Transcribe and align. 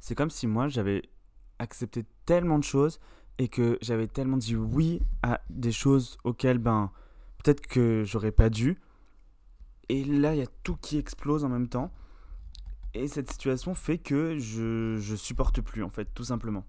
c'est 0.00 0.14
comme 0.14 0.30
si 0.30 0.46
moi 0.46 0.68
j'avais 0.68 1.02
accepté 1.58 2.04
tellement 2.24 2.58
de 2.58 2.64
choses 2.64 3.00
et 3.38 3.48
que 3.48 3.78
j'avais 3.80 4.06
tellement 4.06 4.36
dit 4.36 4.56
oui 4.56 5.02
à 5.22 5.40
des 5.50 5.72
choses 5.72 6.18
auxquelles 6.24 6.58
ben 6.58 6.90
peut-être 7.42 7.66
que 7.66 8.02
j'aurais 8.04 8.32
pas 8.32 8.50
dû. 8.50 8.80
Et 9.88 10.04
là, 10.04 10.34
il 10.34 10.38
y 10.38 10.42
a 10.42 10.48
tout 10.64 10.76
qui 10.76 10.98
explose 10.98 11.44
en 11.44 11.48
même 11.48 11.68
temps. 11.68 11.92
Et 12.94 13.08
cette 13.08 13.30
situation 13.30 13.74
fait 13.74 13.98
que 13.98 14.38
je, 14.38 14.96
je 14.96 15.14
supporte 15.14 15.60
plus 15.60 15.82
en 15.82 15.90
fait, 15.90 16.08
tout 16.14 16.24
simplement. 16.24 16.64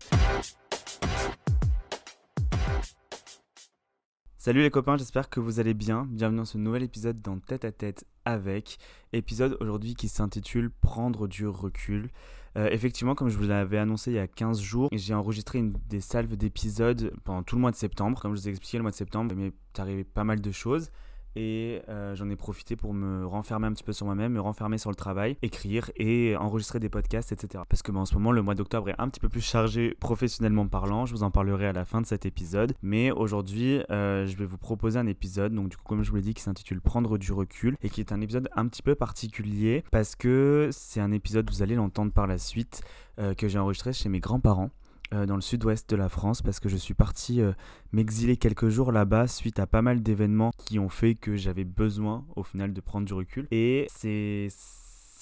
Salut 4.47 4.61
les 4.61 4.71
copains, 4.71 4.95
j'espère 4.95 5.29
que 5.29 5.41
vous 5.41 5.59
allez 5.59 5.73
bien. 5.73 6.07
Bienvenue 6.09 6.37
dans 6.37 6.45
ce 6.45 6.57
nouvel 6.57 6.81
épisode 6.81 7.19
dans 7.19 7.37
Tête 7.37 7.65
à 7.65 7.73
Tête 7.73 8.05
avec. 8.23 8.77
Épisode 9.11 9.57
aujourd'hui 9.59 9.93
qui 9.93 10.07
s'intitule 10.07 10.69
Prendre 10.69 11.27
du 11.27 11.45
recul. 11.45 12.09
Euh, 12.55 12.69
effectivement, 12.71 13.13
comme 13.13 13.27
je 13.27 13.37
vous 13.37 13.43
l'avais 13.43 13.77
annoncé 13.77 14.11
il 14.11 14.13
y 14.13 14.19
a 14.19 14.27
15 14.29 14.61
jours, 14.61 14.87
j'ai 14.93 15.13
enregistré 15.13 15.61
des 15.89 15.99
salves 15.99 16.37
d'épisodes 16.37 17.13
pendant 17.25 17.43
tout 17.43 17.57
le 17.57 17.61
mois 17.61 17.71
de 17.71 17.75
septembre. 17.75 18.21
Comme 18.21 18.35
je 18.35 18.39
vous 18.39 18.47
ai 18.47 18.51
expliqué, 18.51 18.77
le 18.77 18.83
mois 18.83 18.91
de 18.91 18.95
septembre, 18.95 19.33
il 19.33 19.37
m'est 19.37 19.79
arrivé 19.79 20.05
pas 20.05 20.23
mal 20.23 20.39
de 20.39 20.51
choses 20.53 20.91
et 21.37 21.81
euh, 21.87 22.15
j'en 22.15 22.29
ai 22.29 22.35
profité 22.35 22.75
pour 22.75 22.93
me 22.93 23.25
renfermer 23.25 23.67
un 23.67 23.71
petit 23.71 23.83
peu 23.83 23.93
sur 23.93 24.07
moi-même, 24.07 24.33
me 24.33 24.41
renfermer 24.41 24.79
sur 24.79 24.89
le 24.89 24.95
travail, 24.95 25.37
écrire 25.43 25.91
et 25.95 26.35
enregistrer 26.35 26.79
des 26.79 26.89
podcasts, 26.89 27.31
etc. 27.31 27.63
Parce 27.69 27.83
que 27.83 27.91
ben, 27.91 27.99
en 27.99 28.05
ce 28.05 28.15
moment, 28.15 28.31
le 28.31 28.41
mois 28.41 28.55
d'octobre 28.55 28.89
est 28.89 28.95
un 28.97 29.07
petit 29.07 29.19
peu 29.19 29.29
plus 29.29 29.41
chargé 29.41 29.95
professionnellement 29.99 30.67
parlant. 30.67 31.05
Je 31.05 31.13
vous 31.13 31.21
en 31.21 31.29
parlerai 31.29 31.67
à 31.67 31.73
la 31.73 31.85
fin 31.85 32.01
de 32.01 32.07
cet 32.07 32.25
épisode. 32.25 32.73
Mais 32.81 33.11
aujourd'hui, 33.11 33.81
euh, 33.91 34.25
je 34.25 34.35
vais 34.35 34.45
vous 34.45 34.57
proposer 34.57 34.97
un 34.97 35.05
épisode, 35.05 35.53
donc 35.53 35.69
du 35.69 35.77
coup, 35.77 35.83
comme 35.85 36.03
je 36.03 36.09
vous 36.09 36.15
l'ai 36.15 36.23
dit, 36.23 36.33
qui 36.33 36.41
s'intitule 36.41 36.81
Prendre 36.81 37.17
du 37.19 37.31
recul 37.31 37.77
et 37.83 37.89
qui 37.89 38.01
est 38.01 38.11
un 38.11 38.21
épisode 38.21 38.49
un 38.55 38.67
petit 38.67 38.81
peu 38.81 38.95
particulier 38.95 39.83
parce 39.91 40.15
que 40.15 40.69
c'est 40.71 41.01
un 41.01 41.11
épisode, 41.11 41.49
vous 41.49 41.61
allez 41.61 41.75
l'entendre 41.75 42.11
par 42.11 42.25
la 42.25 42.39
suite, 42.39 42.81
euh, 43.19 43.35
que 43.35 43.47
j'ai 43.47 43.59
enregistré 43.59 43.93
chez 43.93 44.09
mes 44.09 44.19
grands-parents. 44.19 44.71
Euh, 45.13 45.25
dans 45.25 45.35
le 45.35 45.41
sud-ouest 45.41 45.89
de 45.89 45.95
la 45.95 46.09
France 46.09 46.41
parce 46.41 46.59
que 46.59 46.67
je 46.67 46.75
suis 46.75 46.93
parti 46.93 47.39
euh, 47.39 47.53
m'exiler 47.93 48.35
quelques 48.35 48.67
jours 48.67 48.91
là-bas 48.91 49.27
suite 49.27 49.57
à 49.57 49.65
pas 49.65 49.81
mal 49.81 50.03
d'événements 50.03 50.51
qui 50.57 50.79
ont 50.79 50.89
fait 50.89 51.15
que 51.15 51.37
j'avais 51.37 51.63
besoin 51.63 52.25
au 52.35 52.43
final 52.43 52.73
de 52.73 52.81
prendre 52.81 53.05
du 53.05 53.13
recul. 53.13 53.47
Et 53.51 53.87
c'est 53.89 54.49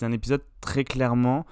un 0.01 0.11
épisode 0.11 0.41
très 0.59 0.85
clairement, 0.85 1.45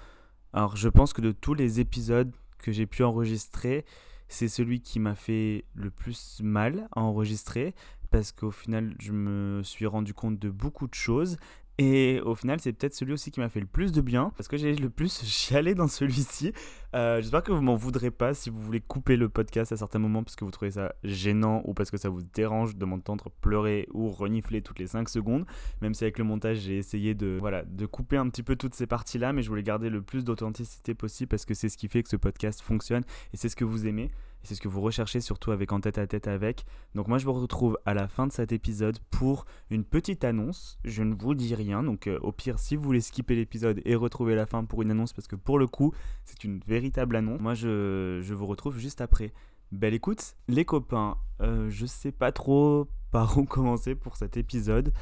alors 0.52 0.76
je 0.76 0.90
pense 0.90 1.14
que 1.14 1.22
de 1.22 1.32
tous 1.32 1.54
les 1.54 1.80
épisodes 1.80 2.32
que 2.58 2.72
j'ai 2.72 2.88
pu 2.88 3.04
enregistrer, 3.04 3.86
c'est 4.28 4.48
celui 4.48 4.82
qui 4.82 5.00
m'a 5.00 5.14
fait 5.14 5.66
le 5.76 5.92
plus 5.92 6.42
mal 6.42 6.88
à 6.96 7.02
enregistrer 7.02 7.76
parce 8.10 8.32
qu'au 8.32 8.52
final 8.52 8.96
je 9.00 9.12
me 9.12 9.62
suis 9.62 9.86
rendu 9.86 10.16
compte 10.16 10.40
de 10.40 10.50
beaucoup 10.50 10.88
de 10.88 10.96
choses 10.96 11.38
et 11.80 12.22
au 12.24 12.36
final, 12.36 12.60
c'est 12.60 12.72
peut-être 12.72 12.94
celui 12.94 13.14
aussi 13.14 13.32
qui 13.32 13.40
m'a 13.40 13.50
fait 13.50 13.60
le 13.60 13.66
plus 13.66 13.92
de 13.92 14.02
bien, 14.02 14.32
parce 14.38 14.48
que 14.48 14.58
j'ai 14.58 14.76
le 14.76 14.90
plus 14.90 15.22
chialé 15.26 15.74
dans 15.74 15.88
celui-ci. 15.88 16.54
Euh, 16.94 17.20
j'espère 17.20 17.42
que 17.42 17.52
vous 17.52 17.62
m'en 17.62 17.76
voudrez 17.76 18.12
pas 18.12 18.36
si 18.36 18.52
vous 18.52 18.60
voulez 18.60 18.80
couper 18.80 19.16
le 19.16 19.28
podcast 19.28 19.72
à 19.72 19.78
certains 19.78 19.98
moments 19.98 20.24
parce 20.24 20.36
que 20.36 20.46
vous 20.46 20.52
trouvez 20.52 20.70
ça 20.70 20.94
gênant 21.04 21.64
ou 21.66 21.74
parce 21.74 21.90
que 21.90 21.98
ça 21.98 22.10
vous 22.10 22.22
dérange 22.22 22.76
de 22.76 22.86
m'entendre 22.86 23.32
pleurer 23.42 23.88
ou 23.94 24.10
renifler 24.10 24.62
toutes 24.62 24.78
les 24.78 24.86
5 24.86 25.10
secondes. 25.10 25.46
Même 25.82 25.96
si 25.96 26.04
avec 26.04 26.20
le 26.20 26.24
montage, 26.24 26.58
j'ai 26.58 26.78
essayé 26.78 27.16
de, 27.16 27.40
de 27.66 27.86
couper 27.88 28.18
un 28.18 28.30
petit 28.30 28.44
peu 28.44 28.56
toutes 28.56 28.76
ces 28.76 28.86
parties-là, 28.86 29.34
mais 29.34 29.42
je 29.42 29.50
voulais 29.50 29.64
garder 29.64 29.90
le 29.90 30.04
plus 30.04 30.24
d'authenticité 30.24 30.94
possible 30.94 31.30
parce 31.30 31.46
que 31.46 31.56
c'est 31.56 31.70
ce 31.70 31.78
qui 31.78 31.88
fait 31.88 32.04
que 32.04 32.10
ce 32.10 32.18
podcast 32.18 32.62
fonctionne 32.62 33.04
et 33.34 33.38
c'est 33.38 33.50
ce 33.50 33.56
que 33.56 33.66
vous 33.66 33.88
aimez 33.88 34.12
c'est 34.44 34.56
ce 34.56 34.62
que 34.62 34.68
vous 34.68 34.82
recherchez 34.82 35.22
surtout 35.22 35.52
avec 35.52 35.72
En 35.72 35.80
tête 35.80 35.98
à 35.98 36.08
tête 36.08 36.28
avec. 36.28 36.66
Donc 36.96 37.08
moi 37.08 37.18
je 37.18 37.26
vous 37.26 37.34
retrouve 37.34 37.78
à 37.86 37.94
la 37.94 38.08
fin 38.08 38.28
de 38.28 38.32
cet 38.32 38.52
épisode 38.52 39.00
pour 39.10 39.46
une 39.70 39.84
petite 39.84 40.24
annonce. 40.24 40.78
Je 40.84 41.04
ne 41.04 41.16
vous 41.16 41.34
dis 41.34 41.56
rien, 41.56 41.84
donc 41.84 42.08
euh, 42.08 42.20
au 42.22 42.32
pire 42.32 42.60
si 42.60 42.76
vous 42.76 42.84
voulez 42.84 43.02
skipper 43.02 43.36
l'épisode 43.36 43.82
et 43.86 43.96
retrouver 43.96 44.36
la 44.36 44.46
fin 44.46 44.64
pour 44.66 44.82
une 44.82 44.92
annonce, 44.92 45.14
parce 45.14 45.28
que 45.28 45.36
pour 45.36 45.58
le 45.58 45.68
coup 45.68 45.94
c'est 46.26 46.44
une 46.44 46.60
véritable 46.68 47.16
annonce, 47.16 47.40
moi 47.40 47.54
je, 47.54 48.34
vous 48.34 48.46
retrouve 48.46 48.78
juste 48.78 49.02
après. 49.02 49.34
Belle 49.72 49.94
écoute, 49.94 50.36
les 50.48 50.66
copains, 50.66 51.18
euh, 51.42 51.70
je 51.70 51.86
sais 51.86 52.12
pas 52.12 52.32
trop 52.32 52.88
par 53.12 53.38
où 53.38 53.46
commencer 53.46 53.96
pour 53.96 54.18
cet 54.18 54.38
épisode. 54.38 54.94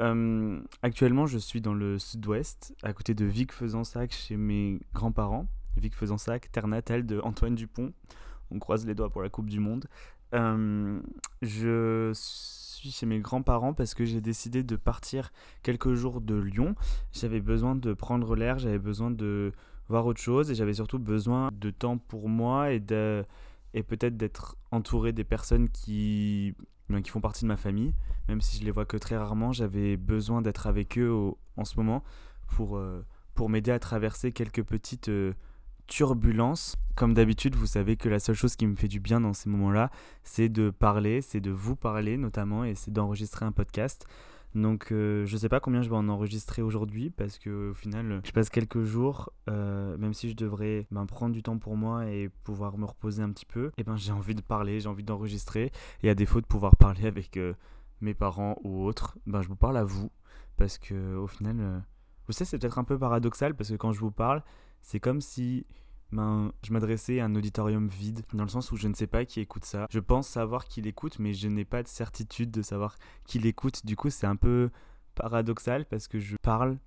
Euh, 0.00 0.60
actuellement, 0.82 1.26
je 1.26 1.38
suis 1.38 1.60
dans 1.60 1.74
le 1.74 1.98
sud-ouest, 1.98 2.74
à 2.82 2.92
côté 2.92 3.14
de 3.14 3.24
Vic-Fezensac, 3.24 4.12
chez 4.12 4.36
mes 4.36 4.80
grands-parents. 4.94 5.46
Vic-Fezensac, 5.76 6.50
terre 6.50 6.68
natale 6.68 7.06
de 7.06 7.20
Antoine 7.20 7.54
Dupont 7.54 7.92
on 8.50 8.58
croise 8.58 8.86
les 8.86 8.94
doigts 8.94 9.10
pour 9.10 9.22
la 9.22 9.28
Coupe 9.28 9.48
du 9.48 9.60
Monde. 9.60 9.86
Euh, 10.34 11.00
je 11.42 12.12
suis 12.14 12.90
chez 12.90 13.06
mes 13.06 13.18
grands-parents 13.18 13.74
parce 13.74 13.94
que 13.94 14.04
j'ai 14.04 14.20
décidé 14.20 14.62
de 14.62 14.76
partir 14.76 15.32
quelques 15.62 15.94
jours 15.94 16.20
de 16.20 16.34
Lyon. 16.34 16.74
J'avais 17.12 17.40
besoin 17.40 17.74
de 17.74 17.92
prendre 17.92 18.34
l'air, 18.36 18.58
j'avais 18.58 18.78
besoin 18.78 19.10
de 19.10 19.52
voir 19.88 20.06
autre 20.06 20.20
chose 20.20 20.50
et 20.50 20.54
j'avais 20.54 20.74
surtout 20.74 20.98
besoin 20.98 21.50
de 21.52 21.70
temps 21.70 21.98
pour 21.98 22.28
moi 22.28 22.72
et, 22.72 22.80
de, 22.80 23.24
et 23.74 23.82
peut-être 23.82 24.16
d'être 24.16 24.56
entouré 24.70 25.12
des 25.12 25.24
personnes 25.24 25.68
qui, 25.68 26.54
ben, 26.88 27.02
qui 27.02 27.10
font 27.10 27.20
partie 27.20 27.44
de 27.44 27.48
ma 27.48 27.56
famille. 27.56 27.92
Même 28.28 28.40
si 28.40 28.58
je 28.58 28.64
les 28.64 28.70
vois 28.70 28.84
que 28.84 28.96
très 28.96 29.16
rarement, 29.16 29.52
j'avais 29.52 29.96
besoin 29.96 30.42
d'être 30.42 30.66
avec 30.66 30.96
eux 30.96 31.32
en 31.56 31.64
ce 31.64 31.76
moment 31.76 32.04
pour, 32.46 32.76
euh, 32.76 33.04
pour 33.34 33.50
m'aider 33.50 33.72
à 33.72 33.78
traverser 33.78 34.32
quelques 34.32 34.62
petites... 34.62 35.08
Euh, 35.08 35.34
turbulence. 35.90 36.76
Comme 36.94 37.12
d'habitude, 37.12 37.56
vous 37.56 37.66
savez 37.66 37.96
que 37.96 38.08
la 38.08 38.20
seule 38.20 38.34
chose 38.34 38.56
qui 38.56 38.66
me 38.66 38.76
fait 38.76 38.88
du 38.88 39.00
bien 39.00 39.20
dans 39.20 39.32
ces 39.32 39.50
moments-là, 39.50 39.90
c'est 40.22 40.48
de 40.48 40.70
parler, 40.70 41.20
c'est 41.20 41.40
de 41.40 41.50
vous 41.50 41.76
parler 41.76 42.16
notamment, 42.16 42.64
et 42.64 42.74
c'est 42.74 42.92
d'enregistrer 42.92 43.44
un 43.44 43.52
podcast. 43.52 44.06
Donc 44.54 44.90
euh, 44.90 45.26
je 45.26 45.36
sais 45.36 45.48
pas 45.48 45.60
combien 45.60 45.82
je 45.82 45.88
vais 45.88 45.96
en 45.96 46.08
enregistrer 46.08 46.60
aujourd'hui 46.60 47.10
parce 47.10 47.38
que 47.38 47.70
au 47.70 47.74
final 47.74 48.20
je 48.24 48.32
passe 48.32 48.50
quelques 48.50 48.82
jours, 48.82 49.30
euh, 49.48 49.96
même 49.96 50.12
si 50.12 50.28
je 50.28 50.34
devrais 50.34 50.88
ben, 50.90 51.06
prendre 51.06 51.32
du 51.32 51.42
temps 51.42 51.58
pour 51.58 51.76
moi 51.76 52.06
et 52.06 52.28
pouvoir 52.42 52.76
me 52.76 52.84
reposer 52.84 53.22
un 53.22 53.30
petit 53.30 53.46
peu, 53.46 53.66
et 53.66 53.72
eh 53.78 53.84
ben 53.84 53.96
j'ai 53.96 54.10
envie 54.10 54.34
de 54.34 54.40
parler, 54.40 54.80
j'ai 54.80 54.88
envie 54.88 55.04
d'enregistrer, 55.04 55.70
et 56.02 56.10
à 56.10 56.16
défaut 56.16 56.40
de 56.40 56.46
pouvoir 56.46 56.74
parler 56.76 57.06
avec 57.06 57.36
euh, 57.36 57.54
mes 58.00 58.14
parents 58.14 58.58
ou 58.64 58.84
autres, 58.84 59.18
ben 59.26 59.40
je 59.40 59.46
vous 59.46 59.56
parle 59.56 59.76
à 59.76 59.84
vous 59.84 60.10
parce 60.56 60.78
que 60.78 61.14
au 61.14 61.28
final, 61.28 61.84
vous 62.26 62.32
savez 62.32 62.44
c'est 62.44 62.58
peut-être 62.58 62.78
un 62.80 62.84
peu 62.84 62.98
paradoxal 62.98 63.54
parce 63.54 63.70
que 63.70 63.76
quand 63.76 63.92
je 63.92 64.00
vous 64.00 64.10
parle, 64.10 64.42
c'est 64.82 65.00
comme 65.00 65.20
si 65.20 65.66
ben, 66.12 66.52
je 66.64 66.72
m'adressais 66.72 67.20
à 67.20 67.26
un 67.26 67.34
auditorium 67.34 67.86
vide, 67.86 68.22
dans 68.34 68.42
le 68.42 68.48
sens 68.48 68.72
où 68.72 68.76
je 68.76 68.88
ne 68.88 68.94
sais 68.94 69.06
pas 69.06 69.24
qui 69.24 69.40
écoute 69.40 69.64
ça. 69.64 69.86
Je 69.90 70.00
pense 70.00 70.28
savoir 70.28 70.64
qui 70.64 70.82
l'écoute, 70.82 71.18
mais 71.18 71.34
je 71.34 71.48
n'ai 71.48 71.64
pas 71.64 71.82
de 71.82 71.88
certitude 71.88 72.50
de 72.50 72.62
savoir 72.62 72.96
qui 73.24 73.38
l'écoute. 73.38 73.86
Du 73.86 73.96
coup, 73.96 74.10
c'est 74.10 74.26
un 74.26 74.36
peu 74.36 74.70
paradoxal 75.14 75.86
parce 75.86 76.08
que 76.08 76.18
je 76.18 76.36
parle 76.42 76.78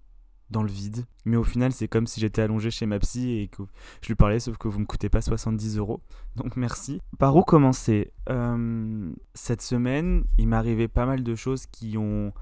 dans 0.50 0.64
le 0.64 0.70
vide. 0.70 1.06
Mais 1.26 1.38
au 1.38 1.44
final, 1.44 1.72
c'est 1.72 1.88
comme 1.88 2.06
si 2.06 2.20
j'étais 2.20 2.42
allongé 2.42 2.70
chez 2.70 2.86
ma 2.86 3.00
psy 3.00 3.32
et 3.32 3.48
que 3.48 3.64
je 4.02 4.08
lui 4.08 4.16
parlais, 4.16 4.40
sauf 4.40 4.58
que 4.58 4.68
vous 4.68 4.78
ne 4.78 4.82
me 4.82 4.88
coûtez 4.88 5.10
pas 5.10 5.22
70 5.22 5.78
euros. 5.78 6.02
Donc 6.36 6.58
merci. 6.58 7.02
Par 7.18 7.36
où 7.36 7.44
commencer? 7.44 8.12
Euh, 8.30 9.12
Cette 9.34 9.62
semaine, 9.62 10.26
il 10.38 10.54
arrivé 10.54 10.88
pas 10.88 11.06
mal 11.06 11.24
de 11.24 11.36
choses 11.36 11.66
qui 11.66 11.98
ont 11.98 12.34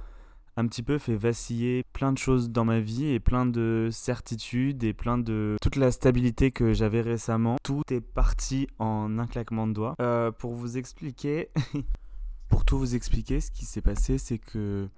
un 0.58 0.68
petit 0.68 0.84
peu 0.84 0.98
fait 0.98 1.16
vaciller 1.16 1.84
plein 1.94 2.12
de 2.12 2.18
choses 2.18 2.50
dans 2.50 2.66
ma 2.66 2.80
vie 2.80 3.08
et 3.08 3.20
plein 3.20 3.46
de 3.46 3.90
certitudes 3.92 4.84
et 4.84 4.94
plein 4.94 5.18
de 5.18 5.58
toute 5.62 5.76
la 5.76 5.92
stabilité 5.92 6.52
que 6.52 6.74
j'avais 6.74 7.02
récemment. 7.02 7.58
Tout 7.64 7.84
est 7.90 8.02
parti 8.02 8.68
en 8.80 9.18
un 9.18 9.28
claquement 9.28 9.68
de 9.68 9.74
doigts. 9.74 9.96
Euh, 10.02 10.32
pour 10.32 10.54
vous 10.54 10.78
expliquer, 10.78 11.50
pour 12.50 12.66
tout 12.66 12.78
vous 12.78 12.96
expliquer, 12.96 13.40
ce 13.40 13.52
qui 13.52 13.66
s'est 13.66 13.82
passé, 13.82 14.18
c'est 14.18 14.40
que 14.40 14.90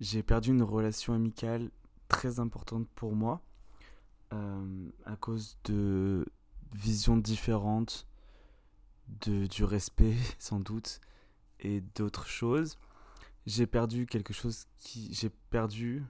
j'ai 0.00 0.22
perdu 0.22 0.50
une 0.50 0.62
relation 0.62 1.12
amicale 1.12 1.70
très 2.08 2.38
importante 2.38 2.86
pour 2.94 3.14
moi 3.14 3.40
euh, 4.32 4.90
à 5.04 5.16
cause 5.16 5.58
de 5.64 6.24
visions 6.72 7.16
différentes, 7.16 8.06
de, 9.26 9.46
du 9.46 9.64
respect 9.64 10.16
sans 10.38 10.60
doute 10.60 11.00
et 11.60 11.80
d'autres 11.94 12.26
choses 12.26 12.78
j'ai 13.46 13.66
perdu 13.66 14.06
quelque 14.06 14.32
chose 14.32 14.66
qui 14.78 15.12
j'ai 15.12 15.30
perdu 15.50 16.04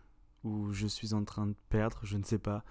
ou 0.44 0.72
je 0.72 0.87
suis 0.87 1.15
en 1.15 1.25
train 1.25 1.47
de 1.47 1.54
perdre, 1.69 2.00
je 2.03 2.16
ne 2.16 2.25
sais 2.25 2.38
pas, 2.38 2.65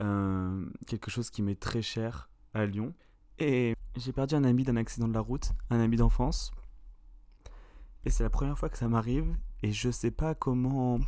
euh, 0.00 0.66
quelque 0.86 1.10
chose 1.10 1.30
qui 1.30 1.42
m'est 1.42 1.58
très 1.58 1.82
cher 1.82 2.30
à 2.54 2.66
Lyon. 2.66 2.94
Et 3.38 3.74
j'ai 3.96 4.12
perdu 4.12 4.34
un 4.34 4.44
ami 4.44 4.64
d'un 4.64 4.76
accident 4.76 5.08
de 5.08 5.14
la 5.14 5.20
route, 5.20 5.52
un 5.70 5.80
ami 5.80 5.96
d'enfance. 5.96 6.50
Et 8.04 8.10
c'est 8.10 8.22
la 8.22 8.30
première 8.30 8.58
fois 8.58 8.68
que 8.68 8.78
ça 8.78 8.88
m'arrive 8.88 9.36
et 9.62 9.72
je 9.72 9.90
sais 9.90 10.10
pas 10.10 10.34
comment 10.34 11.00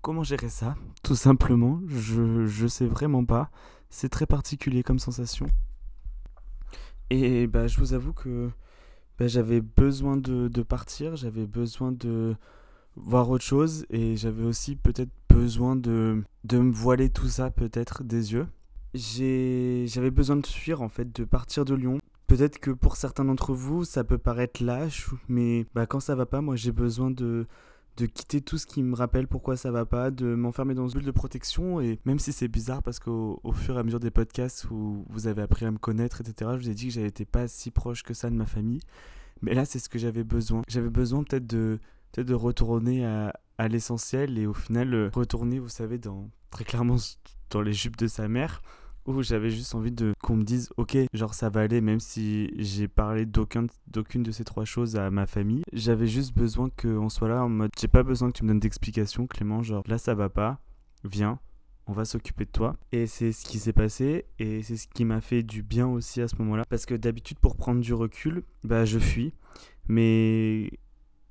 comment 0.00 0.24
gérer 0.24 0.48
ça, 0.48 0.76
tout 1.02 1.14
simplement. 1.14 1.80
Je 1.86 2.46
je 2.46 2.66
sais 2.66 2.86
vraiment 2.86 3.24
pas. 3.24 3.50
C'est 3.90 4.08
très 4.08 4.26
particulier 4.26 4.82
comme 4.82 4.98
sensation. 4.98 5.46
Et 7.10 7.46
bah 7.46 7.66
je 7.66 7.78
vous 7.78 7.92
avoue 7.92 8.14
que 8.14 8.50
ben, 9.18 9.28
j'avais 9.28 9.60
besoin 9.60 10.16
de, 10.16 10.62
partir, 10.62 11.16
j'avais 11.16 11.46
besoin 11.46 11.92
de 11.92 12.34
voir 12.96 13.30
autre 13.30 13.44
chose 13.44 13.86
et 13.90 14.16
j'avais 14.16 14.44
aussi 14.44 14.76
peut-être 14.76 15.12
besoin 15.28 15.76
de, 15.76 16.22
de 16.44 16.58
me 16.58 16.72
voiler 16.72 17.10
tout 17.10 17.28
ça 17.28 17.50
peut-être 17.50 18.04
des 18.04 18.32
yeux. 18.32 18.46
J'avais 18.94 20.10
besoin 20.10 20.36
de 20.36 20.46
fuir 20.46 20.82
en 20.82 20.88
fait, 20.88 21.14
de 21.14 21.24
partir 21.24 21.64
de 21.64 21.74
Lyon. 21.74 21.98
Peut-être 22.26 22.58
que 22.58 22.70
pour 22.70 22.96
certains 22.96 23.24
d'entre 23.24 23.54
vous 23.54 23.84
ça 23.84 24.04
peut 24.04 24.18
paraître 24.18 24.62
lâche, 24.62 25.08
mais 25.28 25.66
bah, 25.74 25.86
quand 25.86 26.00
ça 26.00 26.14
va 26.14 26.26
pas, 26.26 26.40
moi 26.40 26.56
j'ai 26.56 26.72
besoin 26.72 27.10
de, 27.10 27.46
de 27.96 28.06
quitter 28.06 28.40
tout 28.40 28.58
ce 28.58 28.66
qui 28.66 28.82
me 28.82 28.94
rappelle 28.94 29.28
pourquoi 29.28 29.56
ça 29.56 29.70
va 29.70 29.84
pas, 29.84 30.10
de 30.10 30.34
m'enfermer 30.34 30.74
dans 30.74 30.88
une 30.88 30.94
bulle 30.94 31.04
de 31.04 31.10
protection. 31.10 31.80
Et 31.80 31.98
même 32.04 32.18
si 32.18 32.32
c'est 32.32 32.48
bizarre 32.48 32.82
parce 32.82 32.98
qu'au 32.98 33.40
fur 33.52 33.76
et 33.76 33.80
à 33.80 33.82
mesure 33.82 34.00
des 34.00 34.10
podcasts 34.10 34.70
où 34.70 35.04
vous 35.08 35.26
avez 35.26 35.42
appris 35.42 35.66
à 35.66 35.70
me 35.70 35.78
connaître, 35.78 36.20
etc., 36.20 36.52
je 36.54 36.58
vous 36.58 36.70
ai 36.70 36.74
dit 36.74 36.88
que 36.88 36.94
j'étais 36.94 37.24
pas 37.24 37.48
si 37.48 37.70
proche 37.70 38.02
que 38.02 38.14
ça 38.14 38.30
de 38.30 38.34
ma 38.34 38.46
famille. 38.46 38.80
Mais 39.42 39.54
là, 39.54 39.64
c'est 39.64 39.78
ce 39.78 39.88
que 39.88 39.98
j'avais 39.98 40.24
besoin. 40.24 40.62
J'avais 40.68 40.90
besoin 40.90 41.24
peut-être 41.24 41.46
de, 41.46 41.80
peut 42.12 42.24
de 42.24 42.34
retourner 42.34 43.04
à, 43.04 43.34
à 43.58 43.68
l'essentiel 43.68 44.38
et 44.38 44.46
au 44.46 44.54
final 44.54 44.94
euh, 44.94 45.10
retourner, 45.12 45.58
vous 45.58 45.68
savez, 45.68 45.98
dans, 45.98 46.30
très 46.50 46.64
clairement 46.64 46.96
dans 47.50 47.60
les 47.60 47.72
jupes 47.72 47.96
de 47.96 48.06
sa 48.06 48.28
mère 48.28 48.62
où 49.06 49.22
j'avais 49.22 49.50
juste 49.50 49.74
envie 49.74 49.92
de 49.92 50.14
qu'on 50.22 50.36
me 50.36 50.44
dise 50.44 50.70
ok 50.76 50.96
genre 51.12 51.34
ça 51.34 51.48
va 51.48 51.60
aller 51.60 51.80
même 51.80 52.00
si 52.00 52.50
j'ai 52.56 52.88
parlé 52.88 53.26
d'aucun 53.26 53.66
d'aucune 53.88 54.22
de 54.22 54.30
ces 54.30 54.44
trois 54.44 54.64
choses 54.64 54.96
à 54.96 55.10
ma 55.10 55.26
famille. 55.26 55.62
J'avais 55.72 56.06
juste 56.06 56.34
besoin 56.34 56.70
qu'on 56.70 57.08
soit 57.08 57.28
là 57.28 57.44
en 57.44 57.48
mode 57.48 57.70
j'ai 57.78 57.88
pas 57.88 58.02
besoin 58.02 58.30
que 58.30 58.38
tu 58.38 58.44
me 58.44 58.48
donnes 58.48 58.60
d'explications 58.60 59.26
Clément 59.26 59.62
genre 59.62 59.82
là 59.86 59.98
ça 59.98 60.14
va 60.14 60.28
pas 60.28 60.60
viens 61.04 61.38
on 61.86 61.92
va 61.92 62.04
s'occuper 62.04 62.44
de 62.44 62.50
toi. 62.50 62.76
Et 62.92 63.06
c'est 63.06 63.32
ce 63.32 63.44
qui 63.44 63.58
s'est 63.58 63.72
passé 63.72 64.26
et 64.38 64.62
c'est 64.62 64.76
ce 64.76 64.86
qui 64.86 65.04
m'a 65.04 65.20
fait 65.20 65.42
du 65.42 65.62
bien 65.62 65.88
aussi 65.88 66.20
à 66.20 66.28
ce 66.28 66.36
moment-là. 66.36 66.64
Parce 66.68 66.86
que 66.86 66.94
d'habitude 66.94 67.38
pour 67.38 67.56
prendre 67.56 67.80
du 67.80 67.92
recul 67.94 68.44
bah 68.64 68.84
je 68.84 68.98
fuis. 68.98 69.32
Mais 69.88 70.70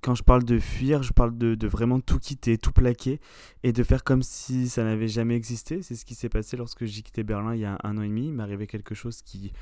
quand 0.02 0.16
je 0.16 0.24
parle 0.24 0.44
de 0.44 0.58
fuir, 0.60 1.04
je 1.04 1.14
parle 1.14 1.38
de, 1.38 1.68
vraiment 1.68 2.00
tout 2.00 2.20
quitter, 2.20 2.58
tout 2.58 2.72
plaquer 2.72 3.20
et 3.64 3.72
de 3.72 3.84
faire 3.84 4.04
comme 4.04 4.24
si 4.24 4.68
ça 4.68 4.84
n'avait 4.84 5.08
jamais 5.08 5.36
existé. 5.36 5.82
C'est 5.84 5.96
ce 5.96 6.06
qui 6.06 6.16
s'est 6.16 6.30
passé 6.30 6.58
lorsque 6.58 6.86
j'ai 6.86 7.02
quitté 7.04 7.24
Berlin 7.24 7.54
il 7.54 7.62
y 7.62 7.66
a 7.66 7.78
un 7.84 7.98
an 7.98 8.02
et 8.02 8.08
demi. 8.08 8.28
Il 8.28 8.34
m'est 8.34 8.44
arrivé 8.44 8.68
quelque 8.68 8.96
chose 8.96 9.22
qui 9.22 9.54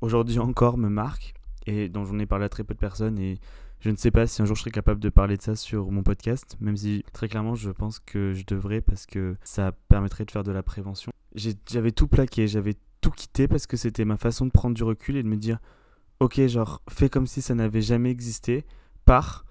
aujourd'hui 0.00 0.38
encore 0.38 0.78
me 0.78 0.88
marque 0.88 1.34
et 1.66 1.88
dont 1.88 2.04
j'en 2.04 2.18
ai 2.18 2.26
parlé 2.26 2.44
à 2.44 2.48
très 2.48 2.62
peu 2.62 2.74
de 2.74 2.78
personnes 2.78 3.18
et 3.18 3.40
je 3.80 3.90
ne 3.90 3.96
sais 3.96 4.10
pas 4.10 4.26
si 4.26 4.40
un 4.42 4.44
jour 4.44 4.56
je 4.56 4.62
serai 4.62 4.70
capable 4.70 5.00
de 5.00 5.08
parler 5.08 5.36
de 5.36 5.42
ça 5.42 5.54
sur 5.54 5.90
mon 5.90 6.02
podcast, 6.02 6.56
même 6.60 6.76
si 6.76 7.04
très 7.12 7.28
clairement 7.28 7.54
je 7.54 7.70
pense 7.70 7.98
que 7.98 8.32
je 8.32 8.44
devrais 8.46 8.80
parce 8.80 9.06
que 9.06 9.36
ça 9.42 9.72
permettrait 9.88 10.24
de 10.24 10.30
faire 10.30 10.44
de 10.44 10.52
la 10.52 10.62
prévention. 10.62 11.12
J'avais 11.34 11.92
tout 11.92 12.08
plaqué, 12.08 12.46
j'avais 12.46 12.74
tout 13.00 13.10
quitté 13.10 13.46
parce 13.46 13.66
que 13.66 13.76
c'était 13.76 14.04
ma 14.04 14.16
façon 14.16 14.46
de 14.46 14.50
prendre 14.50 14.74
du 14.74 14.82
recul 14.82 15.16
et 15.16 15.22
de 15.22 15.28
me 15.28 15.36
dire 15.36 15.58
ok 16.20 16.46
genre 16.46 16.82
fais 16.88 17.08
comme 17.08 17.26
si 17.26 17.42
ça 17.42 17.54
n'avait 17.54 17.82
jamais 17.82 18.10
existé, 18.10 18.64
pars 19.04 19.44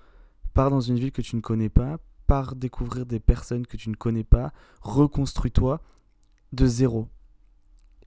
pars 0.57 0.71
dans 0.71 0.81
une 0.81 0.97
ville 0.97 1.11
que 1.11 1.21
tu 1.21 1.35
ne 1.35 1.41
connais 1.41 1.69
pas, 1.69 1.99
pars 2.25 2.55
découvrir 2.55 3.05
des 3.05 3.19
personnes 3.19 3.67
que 3.67 3.77
tu 3.77 3.91
ne 3.91 3.95
connais 3.95 4.23
pas, 4.23 4.51
reconstruis-toi 4.81 5.83
de 6.51 6.65
zéro. 6.65 7.09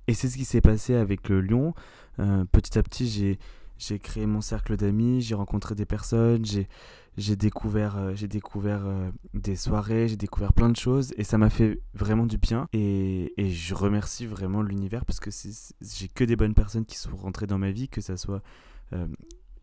Et 0.09 0.15
c'est 0.15 0.29
ce 0.29 0.37
qui 0.37 0.45
s'est 0.45 0.61
passé 0.61 0.97
avec 0.97 1.29
le 1.29 1.41
Lyon. 1.43 1.75
Euh, 2.19 2.45
petit 2.51 2.77
à 2.77 2.83
petit, 2.83 3.09
j'ai, 3.09 3.39
j'ai 3.79 4.01
créé 4.01 4.27
mon 4.27 4.41
cercle 4.41 4.77
d'amis, 4.77 5.21
j'ai 5.21 5.37
rencontré 5.37 5.77
des 5.77 5.87
personnes, 5.87 6.45
j'ai, 6.45 6.67
j'ai 7.17 7.37
découvert, 7.37 7.97
euh, 7.97 8.15
j'ai 8.17 8.27
découvert 8.27 8.85
euh, 8.85 9.13
des 9.33 9.55
soirées, 9.55 10.09
j'ai 10.09 10.17
découvert 10.17 10.53
plein 10.53 10.71
de 10.71 10.77
choses 10.77 11.15
et 11.17 11.23
ça 11.23 11.39
m'a 11.39 11.51
fait 11.51 11.81
vraiment 11.95 12.27
du 12.27 12.37
bien. 12.37 12.67
Et, 12.73 13.33
et 13.41 13.51
je 13.53 13.75
remercie 13.77 14.27
vraiment 14.27 14.63
l'univers 14.63 15.05
parce 15.05 15.21
que 15.21 15.31
j'ai 15.31 16.09
que 16.09 16.25
des 16.25 16.35
bonnes 16.35 16.55
personnes 16.55 16.85
qui 16.85 16.97
sont 16.97 17.15
rentrées 17.15 17.47
dans 17.47 17.59
ma 17.59 17.71
vie, 17.71 17.89
que 17.89 18.01
ça 18.01 18.17
soit 18.17 18.43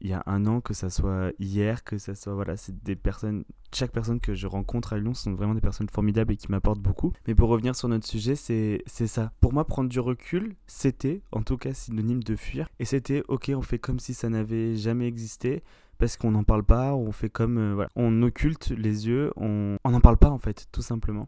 il 0.01 0.09
y 0.09 0.13
a 0.13 0.23
un 0.25 0.45
an, 0.45 0.61
que 0.61 0.73
ça 0.73 0.89
soit 0.89 1.31
hier, 1.39 1.83
que 1.83 1.97
ça 1.97 2.15
soit 2.15 2.33
voilà, 2.33 2.57
c'est 2.57 2.83
des 2.83 2.95
personnes, 2.95 3.43
chaque 3.73 3.91
personne 3.91 4.19
que 4.19 4.33
je 4.33 4.47
rencontre 4.47 4.93
à 4.93 4.97
Lyon 4.97 5.13
sont 5.13 5.33
vraiment 5.33 5.55
des 5.55 5.61
personnes 5.61 5.89
formidables 5.89 6.33
et 6.33 6.37
qui 6.37 6.51
m'apportent 6.51 6.81
beaucoup. 6.81 7.13
Mais 7.27 7.35
pour 7.35 7.49
revenir 7.49 7.75
sur 7.75 7.87
notre 7.87 8.05
sujet, 8.05 8.35
c'est 8.35 8.83
ça. 8.87 9.31
Pour 9.39 9.53
moi, 9.53 9.65
prendre 9.65 9.89
du 9.89 9.99
recul, 9.99 10.55
c'était 10.67 11.21
en 11.31 11.41
tout 11.41 11.57
cas 11.57 11.73
synonyme 11.73 12.23
de 12.23 12.35
fuir, 12.35 12.69
et 12.79 12.85
c'était 12.85 13.23
ok, 13.27 13.51
on 13.55 13.61
fait 13.61 13.79
comme 13.79 13.99
si 13.99 14.13
ça 14.13 14.29
n'avait 14.29 14.75
jamais 14.75 15.07
existé. 15.07 15.63
Parce 15.99 16.15
qu'on 16.15 16.29
n'en 16.29 16.43
parle 16.43 16.63
pas, 16.63 16.93
on 16.93 17.11
fait 17.11 17.29
comme. 17.29 17.57
Euh, 17.57 17.73
voilà, 17.73 17.89
on 17.95 18.21
occulte 18.21 18.69
les 18.69 19.07
yeux, 19.07 19.31
on 19.35 19.77
n'en 19.83 19.99
parle 19.99 20.17
pas 20.17 20.29
en 20.29 20.37
fait, 20.37 20.67
tout 20.71 20.83
simplement. 20.83 21.27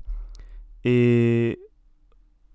Et 0.84 1.60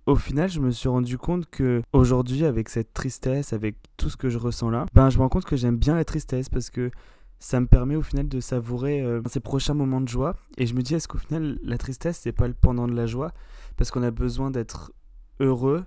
au 0.06 0.16
final, 0.16 0.50
je 0.50 0.60
me 0.60 0.70
suis 0.70 0.88
rendu 0.88 1.18
compte 1.18 1.48
que 1.48 1.82
aujourd'hui, 1.92 2.44
avec 2.44 2.68
cette 2.68 2.92
tristesse, 2.92 3.52
avec 3.52 3.76
tout 3.96 4.10
ce 4.10 4.16
que 4.16 4.28
je 4.28 4.38
ressens 4.38 4.70
là, 4.70 4.86
ben, 4.94 5.08
je 5.10 5.16
me 5.16 5.22
rends 5.22 5.28
compte 5.28 5.44
que 5.44 5.56
j'aime 5.56 5.76
bien 5.76 5.94
la 5.94 6.04
tristesse 6.04 6.48
parce 6.48 6.70
que 6.70 6.90
ça 7.38 7.60
me 7.60 7.66
permet 7.66 7.96
au 7.96 8.02
final 8.02 8.28
de 8.28 8.40
savourer 8.40 9.02
euh, 9.02 9.20
ces 9.26 9.40
prochains 9.40 9.74
moments 9.74 10.00
de 10.00 10.08
joie. 10.08 10.36
Et 10.56 10.66
je 10.66 10.74
me 10.74 10.82
dis, 10.82 10.94
est-ce 10.94 11.08
qu'au 11.08 11.18
final, 11.18 11.58
la 11.62 11.78
tristesse, 11.78 12.20
c'est 12.22 12.32
pas 12.32 12.48
le 12.48 12.54
pendant 12.54 12.86
de 12.86 12.94
la 12.94 13.06
joie? 13.06 13.32
Parce 13.76 13.90
qu'on 13.90 14.02
a 14.02 14.10
besoin 14.10 14.50
d'être 14.50 14.92
heureux 15.40 15.84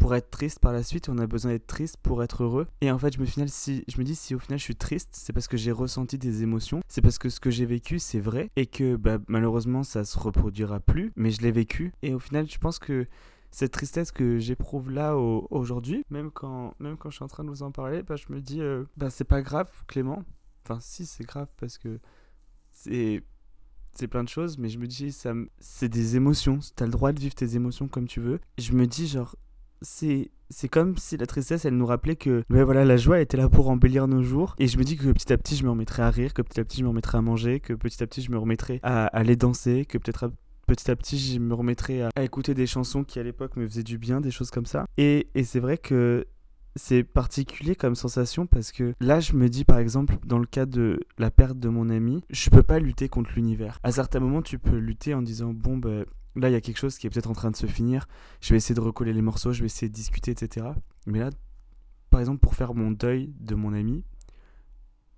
pour 0.00 0.14
être 0.14 0.30
triste 0.30 0.60
par 0.60 0.72
la 0.72 0.82
suite, 0.82 1.10
on 1.10 1.18
a 1.18 1.26
besoin 1.26 1.52
d'être 1.52 1.66
triste 1.66 1.98
pour 2.02 2.22
être 2.22 2.42
heureux. 2.42 2.66
Et 2.80 2.90
en 2.90 2.98
fait, 2.98 3.14
je 3.14 3.20
me, 3.20 3.26
final, 3.26 3.50
si, 3.50 3.84
je 3.86 3.98
me 3.98 4.04
dis, 4.04 4.14
si 4.14 4.34
au 4.34 4.38
final 4.38 4.58
je 4.58 4.64
suis 4.64 4.74
triste, 4.74 5.10
c'est 5.12 5.34
parce 5.34 5.46
que 5.46 5.58
j'ai 5.58 5.72
ressenti 5.72 6.16
des 6.16 6.42
émotions, 6.42 6.80
c'est 6.88 7.02
parce 7.02 7.18
que 7.18 7.28
ce 7.28 7.38
que 7.38 7.50
j'ai 7.50 7.66
vécu, 7.66 7.98
c'est 7.98 8.18
vrai, 8.18 8.50
et 8.56 8.64
que 8.64 8.96
bah, 8.96 9.18
malheureusement, 9.28 9.82
ça 9.82 10.04
se 10.04 10.18
reproduira 10.18 10.80
plus, 10.80 11.12
mais 11.16 11.30
je 11.30 11.42
l'ai 11.42 11.52
vécu. 11.52 11.92
Et 12.00 12.14
au 12.14 12.18
final, 12.18 12.48
je 12.48 12.56
pense 12.56 12.78
que 12.78 13.06
cette 13.50 13.72
tristesse 13.72 14.12
que 14.12 14.38
j'éprouve 14.38 14.90
là 14.90 15.16
aujourd'hui, 15.16 16.04
même 16.10 16.30
quand, 16.30 16.74
même 16.78 16.96
quand 16.96 17.10
je 17.10 17.16
suis 17.16 17.24
en 17.24 17.28
train 17.28 17.44
de 17.44 17.48
vous 17.48 17.62
en 17.62 17.72
parler, 17.72 18.02
bah, 18.02 18.16
je 18.16 18.32
me 18.32 18.40
dis, 18.40 18.60
euh, 18.60 18.84
bah, 18.96 19.10
c'est 19.10 19.24
pas 19.24 19.42
grave, 19.42 19.68
Clément. 19.86 20.24
Enfin, 20.64 20.78
si, 20.80 21.06
c'est 21.06 21.24
grave 21.24 21.48
parce 21.58 21.78
que 21.78 21.98
c'est 22.70 23.22
c'est 23.94 24.06
plein 24.06 24.22
de 24.22 24.28
choses, 24.28 24.56
mais 24.56 24.68
je 24.68 24.78
me 24.78 24.86
dis, 24.86 25.10
ça, 25.10 25.32
c'est 25.58 25.88
des 25.88 26.14
émotions. 26.14 26.60
Tu 26.76 26.82
as 26.82 26.86
le 26.86 26.92
droit 26.92 27.12
de 27.12 27.18
vivre 27.18 27.34
tes 27.34 27.56
émotions 27.56 27.88
comme 27.88 28.06
tu 28.06 28.20
veux. 28.20 28.38
Je 28.56 28.72
me 28.72 28.86
dis, 28.86 29.08
genre, 29.08 29.34
c'est 29.82 30.30
c'est 30.50 30.68
comme 30.68 30.96
si 30.96 31.16
la 31.16 31.26
tristesse 31.26 31.64
elle 31.64 31.76
nous 31.76 31.86
rappelait 31.86 32.16
que 32.16 32.42
mais 32.48 32.62
voilà 32.64 32.84
la 32.84 32.96
joie 32.96 33.20
était 33.20 33.36
là 33.36 33.48
pour 33.48 33.70
embellir 33.70 34.08
nos 34.08 34.20
jours 34.20 34.56
et 34.58 34.66
je 34.66 34.78
me 34.78 34.82
dis 34.82 34.96
que 34.96 35.12
petit 35.12 35.32
à 35.32 35.38
petit 35.38 35.54
je 35.54 35.64
me 35.64 35.70
remettrai 35.70 36.02
à 36.02 36.10
rire 36.10 36.34
que 36.34 36.42
petit 36.42 36.58
à 36.58 36.64
petit 36.64 36.78
je 36.78 36.82
me 36.82 36.88
remettrai 36.88 37.18
à 37.18 37.22
manger 37.22 37.60
que 37.60 37.72
petit 37.72 38.02
à 38.02 38.06
petit 38.06 38.20
je 38.20 38.32
me 38.32 38.38
remettrai 38.38 38.80
à 38.82 39.06
aller 39.06 39.36
danser 39.36 39.84
que 39.84 39.96
peut-être 39.96 40.32
petit 40.70 40.88
à 40.88 40.94
petit, 40.94 41.18
je 41.18 41.40
me 41.40 41.52
remettrai 41.52 42.02
à, 42.02 42.22
écouter 42.22 42.54
des 42.54 42.66
chansons 42.66 43.02
qui 43.02 43.18
à 43.18 43.24
l'époque 43.24 43.56
me 43.56 43.66
faisaient 43.66 43.82
du 43.82 43.98
bien, 43.98 44.20
des 44.20 44.30
choses 44.30 44.52
comme 44.52 44.66
ça. 44.66 44.86
Et, 44.98 45.28
et 45.34 45.42
c'est 45.42 45.58
vrai 45.58 45.78
que 45.78 46.28
c'est 46.76 47.02
particulier 47.02 47.74
comme 47.74 47.96
sensation 47.96 48.46
parce 48.46 48.70
que 48.70 48.94
là 49.00 49.18
je 49.18 49.32
me 49.32 49.48
dis 49.48 49.64
par 49.64 49.78
exemple 49.78 50.16
dans 50.24 50.38
le 50.38 50.46
cas 50.46 50.66
de 50.66 51.00
la 51.18 51.32
perte 51.32 51.58
de 51.58 51.68
mon 51.68 51.90
ami 51.90 52.22
je 52.30 52.48
peux 52.48 52.62
pas 52.62 52.78
lutter 52.78 53.08
contre 53.08 53.32
l'univers. 53.34 53.80
À 53.82 53.90
certains 53.90 54.20
moments 54.20 54.42
tu 54.42 54.60
peux 54.60 54.76
lutter 54.76 55.12
en 55.12 55.22
disant 55.22 55.52
bon 55.52 55.76
ben 55.76 56.04
là 56.36 56.48
il 56.48 56.52
y 56.52 56.54
a 56.54 56.60
quelque 56.60 56.78
chose 56.78 56.96
qui 56.96 57.08
est 57.08 57.10
peut-être 57.10 57.28
en 57.28 57.34
train 57.34 57.50
de 57.50 57.56
se 57.56 57.66
finir. 57.66 58.06
Je 58.40 58.50
vais 58.50 58.58
essayer 58.58 58.76
de 58.76 58.80
recoller 58.80 59.12
les 59.12 59.22
morceaux 59.22 59.52
je 59.52 59.60
vais 59.60 59.66
essayer 59.66 59.88
de 59.88 59.94
discuter 59.94 60.30
etc 60.30 60.68
mais 61.06 61.18
là 61.18 61.30
par 62.10 62.20
exemple 62.20 62.38
pour 62.38 62.54
faire 62.54 62.74
mon 62.74 62.92
deuil 62.92 63.34
de 63.40 63.56
mon 63.56 63.72
ami 63.72 64.04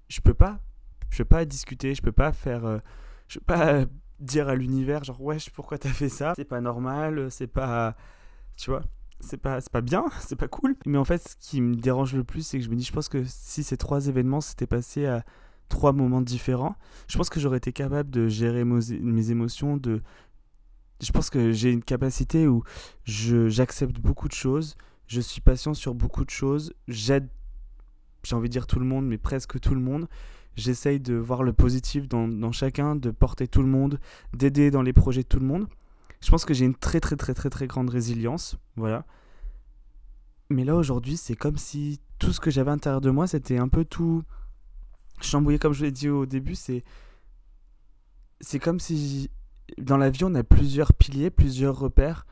je 0.09 0.23
peux 0.23 0.35
pas. 0.35 0.59
Je 1.11 1.19
peux 1.19 1.29
pas 1.29 1.45
discuter 1.45 1.95
je 1.95 2.01
peux 2.01 2.13
pas 2.13 2.33
faire 2.33 2.65
euh, 2.65 2.79
je 3.29 3.39
peux 3.39 3.45
pas 3.45 3.85
dire 4.23 4.49
à 4.49 4.55
l'univers 4.55 5.05
genre 5.05 5.21
wesh 5.21 5.51
pourquoi 5.51 5.79
t'as 5.79 5.91
fait 5.91 6.09
ça? 6.09 6.33
C'est 6.37 6.45
pas 6.45 6.61
normal 6.61 7.31
c'est 7.31 7.47
pas 7.47 7.97
tu 8.57 8.71
vois 8.71 8.83
c'est 9.21 9.37
pas 9.37 9.61
c'est 9.61 9.73
pas 9.73 9.81
bien 9.81 10.05
c'est 10.21 10.37
pas 10.37 10.49
cool. 10.49 10.77
Mais 10.87 10.99
en 10.99 11.05
fait 11.05 11.29
ce 11.29 11.37
qui 11.37 11.61
me 11.61 11.75
dérange 11.75 12.15
le 12.15 12.25
plus 12.25 12.47
c'est 12.47 12.59
que 12.59 12.65
je 12.65 12.71
me 12.71 12.77
dis 12.77 12.85
je 12.85 12.93
pense 12.93 13.09
que 13.09 13.25
si 13.27 13.63
ces 13.63 13.77
trois 13.77 14.07
événements 14.09 14.41
s'étaient 14.41 14.67
passés 14.67 15.07
à 15.07 15.25
trois 15.69 15.93
moments 15.93 16.21
différents 16.21 16.77
je 17.09 17.17
pense 17.17 17.31
que 17.31 17.41
j'aurais 17.41 17.59
été 17.59 17.73
capable 17.73 18.11
de 18.11 18.29
gérer 18.29 18.65
mes 18.65 19.31
émotions 19.31 19.77
de 19.77 20.01
je 21.01 21.11
pense 21.11 21.31
que 21.31 21.51
j'ai 21.51 21.73
une 21.73 21.83
capacité 21.83 22.47
où 22.47 22.63
je 23.05 23.49
j'accepte 23.49 23.99
beaucoup 23.99 24.29
de 24.29 24.35
choses 24.35 24.77
je 25.07 25.21
suis 25.21 25.41
patient 25.41 25.75
sur 25.75 25.95
beaucoup 25.95 26.25
de 26.25 26.31
choses 26.31 26.75
j'aide 26.89 27.29
j'ai 28.23 28.37
envie 28.37 28.49
de 28.49 28.53
dire 28.53 28.67
tout 28.67 28.79
le 28.79 28.85
monde 28.85 29.07
mais 29.07 29.19
presque 29.19 29.59
tout 29.61 29.75
le 29.75 29.81
monde 29.81 30.09
J'essaye 30.57 31.01
de 31.01 31.15
voir 31.15 31.43
le 31.43 31.53
positif 31.53 32.09
dans, 32.09 32.53
chacun, 32.53 32.95
de 32.95 33.11
porter 33.11 33.49
tout 33.49 33.63
le 33.63 33.69
monde, 33.69 33.99
d'aider 34.35 34.71
dans 34.71 34.83
les 34.83 34.93
projets 34.93 35.23
de 35.23 35.29
tout 35.29 35.39
le 35.39 35.47
monde. 35.47 35.67
Je 36.21 36.31
pense 36.31 36.45
que 36.45 36.55
j'ai 36.55 36.65
une 36.65 36.75
très 36.75 37.01
très 37.01 37.17
très 37.17 37.35
très 37.35 37.51
très 37.51 37.67
grande 37.67 37.91
résilience, 37.91 38.57
voilà. 38.77 39.05
Mais 40.51 40.65
là 40.65 40.77
aujourd'hui, 40.77 41.17
c'est 41.17 41.35
comme 41.35 41.57
si 41.57 42.01
tout 42.19 42.33
ce 42.33 42.41
que 42.41 42.51
j'avais 42.51 42.71
à 42.71 42.75
l'intérieur 42.75 43.01
de 43.01 43.11
moi, 43.11 43.27
c'était 43.27 43.59
un 43.59 43.69
peu 43.69 43.85
tout 43.85 44.23
chambouillé 45.21 45.59
comme 45.59 45.73
je 45.73 45.85
l'ai 45.85 45.91
dit 45.91 46.09
au 46.09 46.27
début, 46.27 46.55
c'est 46.55 46.83
c'est 48.41 48.59
comme 48.59 48.81
si 48.81 49.31
dans 49.79 49.97
la 49.97 50.11
vie 50.11 50.25
on 50.25 50.35
a 50.35 50.43
plusieurs 50.43 50.93
piliers, 50.93 51.31
plusieurs 51.31 51.79
repères 51.79 52.27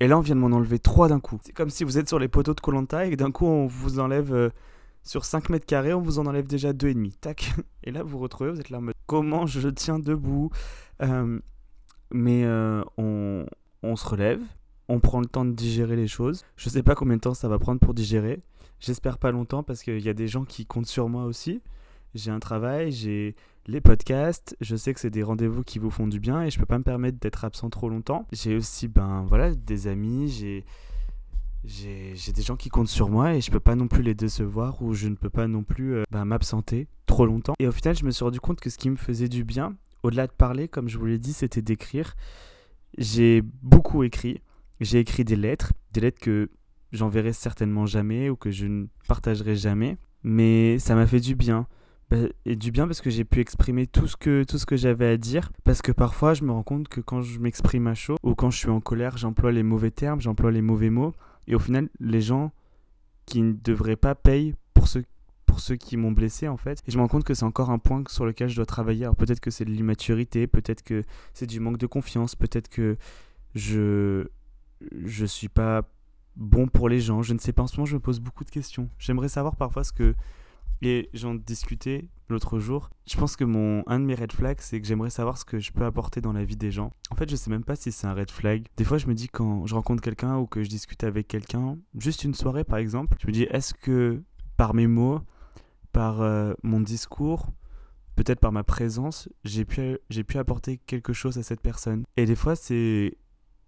et 0.00 0.06
là 0.06 0.16
on 0.16 0.20
vient 0.20 0.36
de 0.36 0.40
m'en 0.40 0.56
enlever 0.56 0.78
trois 0.78 1.08
d'un 1.08 1.20
coup. 1.20 1.38
C'est 1.44 1.52
comme 1.52 1.70
si 1.70 1.84
vous 1.84 1.98
êtes 1.98 2.08
sur 2.08 2.18
les 2.18 2.28
poteaux 2.28 2.54
de 2.54 2.60
Colanta 2.60 3.06
et 3.06 3.16
d'un 3.16 3.30
coup 3.30 3.46
on 3.46 3.66
vous 3.66 3.98
enlève 3.98 4.32
euh, 4.32 4.50
sur 5.08 5.24
5 5.24 5.48
mètres 5.48 5.64
carrés, 5.64 5.94
on 5.94 6.02
vous 6.02 6.18
en 6.18 6.26
enlève 6.26 6.46
déjà 6.46 6.72
2,5. 6.72 7.12
Tac. 7.20 7.54
Et 7.84 7.90
là, 7.90 8.02
vous 8.02 8.10
vous 8.10 8.18
retrouvez, 8.18 8.50
vous 8.50 8.60
êtes 8.60 8.68
là 8.68 8.78
en 8.78 8.82
mode 8.82 8.94
comment 9.06 9.46
je 9.46 9.68
tiens 9.70 9.98
debout? 9.98 10.50
Euh, 11.02 11.40
Mais 12.12 12.44
euh, 12.44 12.82
on, 12.98 13.46
on 13.82 13.96
se 13.96 14.06
relève, 14.06 14.42
on 14.88 15.00
prend 15.00 15.20
le 15.20 15.26
temps 15.26 15.46
de 15.46 15.52
digérer 15.52 15.96
les 15.96 16.08
choses. 16.08 16.44
Je 16.56 16.68
sais 16.68 16.82
pas 16.82 16.94
combien 16.94 17.16
de 17.16 17.22
temps 17.22 17.32
ça 17.32 17.48
va 17.48 17.58
prendre 17.58 17.80
pour 17.80 17.94
digérer. 17.94 18.42
J'espère 18.80 19.16
pas 19.16 19.30
longtemps 19.30 19.62
parce 19.62 19.82
qu'il 19.82 20.00
y 20.00 20.10
a 20.10 20.14
des 20.14 20.28
gens 20.28 20.44
qui 20.44 20.66
comptent 20.66 20.86
sur 20.86 21.08
moi 21.08 21.24
aussi. 21.24 21.62
J'ai 22.14 22.30
un 22.30 22.38
travail, 22.38 22.92
j'ai 22.92 23.34
les 23.66 23.80
podcasts, 23.80 24.56
je 24.60 24.76
sais 24.76 24.92
que 24.92 25.00
c'est 25.00 25.10
des 25.10 25.22
rendez-vous 25.22 25.62
qui 25.62 25.78
vous 25.78 25.90
font 25.90 26.06
du 26.06 26.20
bien 26.20 26.42
et 26.42 26.50
je 26.50 26.58
peux 26.58 26.66
pas 26.66 26.78
me 26.78 26.84
permettre 26.84 27.18
d'être 27.18 27.44
absent 27.44 27.70
trop 27.70 27.88
longtemps. 27.88 28.26
J'ai 28.32 28.56
aussi 28.56 28.88
ben 28.88 29.24
voilà 29.26 29.54
des 29.54 29.86
amis, 29.86 30.28
j'ai 30.28 30.64
j'ai 31.64 32.32
des 32.32 32.42
gens 32.42 32.56
qui 32.56 32.68
comptent 32.68 32.88
sur 32.88 33.08
moi 33.08 33.34
et 33.34 33.40
je 33.40 33.50
peux 33.50 33.60
pas 33.60 33.74
non 33.74 33.88
plus 33.88 34.02
les 34.02 34.14
décevoir 34.14 34.80
ou 34.82 34.94
je 34.94 35.08
ne 35.08 35.14
peux 35.14 35.30
pas 35.30 35.48
non 35.48 35.62
plus 35.62 35.94
euh, 35.94 36.04
bah, 36.10 36.24
m'absenter 36.24 36.88
trop 37.06 37.26
longtemps. 37.26 37.54
Et 37.58 37.66
au 37.66 37.72
final, 37.72 37.96
je 37.96 38.04
me 38.04 38.10
suis 38.10 38.24
rendu 38.24 38.40
compte 38.40 38.60
que 38.60 38.70
ce 38.70 38.78
qui 38.78 38.90
me 38.90 38.96
faisait 38.96 39.28
du 39.28 39.44
bien, 39.44 39.76
au-delà 40.02 40.26
de 40.26 40.32
parler, 40.32 40.68
comme 40.68 40.88
je 40.88 40.98
vous 40.98 41.06
l'ai 41.06 41.18
dit, 41.18 41.32
c'était 41.32 41.62
d'écrire. 41.62 42.14
J'ai 42.96 43.42
beaucoup 43.62 44.02
écrit. 44.02 44.40
J'ai 44.80 45.00
écrit 45.00 45.24
des 45.24 45.36
lettres, 45.36 45.72
des 45.92 46.00
lettres 46.00 46.20
que 46.20 46.50
j'enverrai 46.92 47.32
certainement 47.32 47.86
jamais 47.86 48.30
ou 48.30 48.36
que 48.36 48.50
je 48.50 48.66
ne 48.66 48.86
partagerai 49.08 49.56
jamais. 49.56 49.98
Mais 50.22 50.78
ça 50.78 50.94
m'a 50.94 51.06
fait 51.06 51.20
du 51.20 51.34
bien. 51.34 51.66
Bah, 52.10 52.16
et 52.46 52.56
du 52.56 52.70
bien 52.70 52.86
parce 52.86 53.02
que 53.02 53.10
j'ai 53.10 53.24
pu 53.24 53.40
exprimer 53.40 53.86
tout 53.86 54.06
ce 54.06 54.16
que, 54.16 54.44
tout 54.44 54.58
ce 54.58 54.64
que 54.64 54.76
j'avais 54.76 55.06
à 55.06 55.16
dire. 55.16 55.50
Parce 55.64 55.82
que 55.82 55.92
parfois, 55.92 56.34
je 56.34 56.44
me 56.44 56.52
rends 56.52 56.62
compte 56.62 56.88
que 56.88 57.00
quand 57.00 57.20
je 57.20 57.38
m'exprime 57.38 57.86
à 57.88 57.94
chaud 57.94 58.16
ou 58.22 58.34
quand 58.34 58.50
je 58.50 58.58
suis 58.58 58.70
en 58.70 58.80
colère, 58.80 59.18
j'emploie 59.18 59.52
les 59.52 59.62
mauvais 59.62 59.90
termes, 59.90 60.20
j'emploie 60.20 60.50
les 60.50 60.62
mauvais 60.62 60.90
mots. 60.90 61.12
Et 61.48 61.54
au 61.54 61.58
final, 61.58 61.88
les 61.98 62.20
gens 62.20 62.52
qui 63.26 63.42
ne 63.42 63.52
devraient 63.52 63.96
pas 63.96 64.14
payer 64.14 64.54
pour 64.74 64.86
ceux, 64.86 65.04
pour 65.46 65.60
ceux 65.60 65.76
qui 65.76 65.96
m'ont 65.96 66.12
blessé, 66.12 66.46
en 66.46 66.56
fait. 66.56 66.80
Et 66.86 66.92
je 66.92 66.96
me 66.96 67.02
rends 67.02 67.08
compte 67.08 67.24
que 67.24 67.34
c'est 67.34 67.44
encore 67.44 67.70
un 67.70 67.78
point 67.78 68.04
sur 68.08 68.24
lequel 68.24 68.48
je 68.48 68.56
dois 68.56 68.66
travailler. 68.66 69.04
Alors 69.04 69.16
peut-être 69.16 69.40
que 69.40 69.50
c'est 69.50 69.64
de 69.64 69.70
l'immaturité, 69.70 70.46
peut-être 70.46 70.82
que 70.82 71.02
c'est 71.34 71.46
du 71.46 71.58
manque 71.58 71.78
de 71.78 71.86
confiance, 71.86 72.36
peut-être 72.36 72.68
que 72.68 72.96
je 73.54 74.28
je 75.04 75.24
suis 75.24 75.48
pas 75.48 75.82
bon 76.36 76.68
pour 76.68 76.88
les 76.88 77.00
gens. 77.00 77.22
Je 77.22 77.34
ne 77.34 77.38
sais 77.38 77.52
pas. 77.52 77.62
En 77.62 77.66
ce 77.66 77.76
moment, 77.76 77.86
je 77.86 77.94
me 77.94 78.00
pose 78.00 78.20
beaucoup 78.20 78.44
de 78.44 78.50
questions. 78.50 78.88
J'aimerais 78.98 79.28
savoir 79.28 79.56
parfois 79.56 79.82
ce 79.82 79.92
que 79.92 80.14
et 80.82 81.08
j'en 81.14 81.34
discutais 81.34 82.08
l'autre 82.28 82.58
jour. 82.58 82.90
Je 83.06 83.16
pense 83.16 83.36
que 83.36 83.44
mon 83.44 83.82
un 83.86 84.00
de 84.00 84.04
mes 84.04 84.14
red 84.14 84.32
flags, 84.32 84.60
c'est 84.60 84.80
que 84.80 84.86
j'aimerais 84.86 85.10
savoir 85.10 85.38
ce 85.38 85.44
que 85.44 85.58
je 85.58 85.72
peux 85.72 85.84
apporter 85.84 86.20
dans 86.20 86.32
la 86.32 86.44
vie 86.44 86.56
des 86.56 86.70
gens. 86.70 86.92
En 87.10 87.14
fait, 87.14 87.28
je 87.30 87.36
sais 87.36 87.50
même 87.50 87.64
pas 87.64 87.76
si 87.76 87.90
c'est 87.92 88.06
un 88.06 88.14
red 88.14 88.30
flag. 88.30 88.66
Des 88.76 88.84
fois, 88.84 88.98
je 88.98 89.06
me 89.06 89.14
dis 89.14 89.28
quand 89.28 89.66
je 89.66 89.74
rencontre 89.74 90.02
quelqu'un 90.02 90.36
ou 90.36 90.46
que 90.46 90.62
je 90.62 90.68
discute 90.68 91.04
avec 91.04 91.28
quelqu'un, 91.28 91.78
juste 91.96 92.24
une 92.24 92.34
soirée 92.34 92.64
par 92.64 92.78
exemple, 92.78 93.16
je 93.20 93.26
me 93.26 93.32
dis 93.32 93.44
est-ce 93.44 93.74
que 93.74 94.22
par 94.56 94.74
mes 94.74 94.86
mots, 94.86 95.20
par 95.92 96.20
euh, 96.20 96.52
mon 96.62 96.80
discours, 96.80 97.48
peut-être 98.16 98.40
par 98.40 98.52
ma 98.52 98.64
présence, 98.64 99.28
j'ai 99.44 99.64
pu, 99.64 99.98
j'ai 100.10 100.24
pu 100.24 100.38
apporter 100.38 100.78
quelque 100.78 101.12
chose 101.12 101.38
à 101.38 101.42
cette 101.42 101.60
personne? 101.60 102.04
Et 102.16 102.26
des 102.26 102.36
fois, 102.36 102.56
c'est 102.56 103.16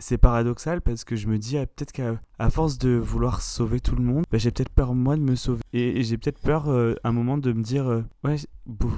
c'est 0.00 0.19
paradoxal 0.19 0.80
parce 0.80 1.04
que 1.04 1.14
je 1.14 1.28
me 1.28 1.38
dis 1.38 1.57
ah, 1.59 1.66
peut-être 1.66 1.92
qu'à 1.92 2.50
force 2.50 2.78
de 2.78 2.90
vouloir 2.90 3.42
sauver 3.42 3.80
tout 3.80 3.95
le 3.95 4.02
monde, 4.02 4.25
bah, 4.30 4.38
j'ai 4.38 4.50
peut-être 4.50 4.71
peur 4.71 4.95
moi 4.95 5.16
de 5.16 5.23
me 5.23 5.37
sauver. 5.37 5.62
Et, 5.73 6.02
j'ai 6.02 6.19
peut-être 6.19 6.40
peur 6.40 6.69
euh, 6.69 6.95
un 7.04 7.12
moment 7.12 7.38
de 7.38 7.52
me 7.52 7.62
dire 7.62 7.88
euh, 7.88 8.02
ouais 8.25 8.37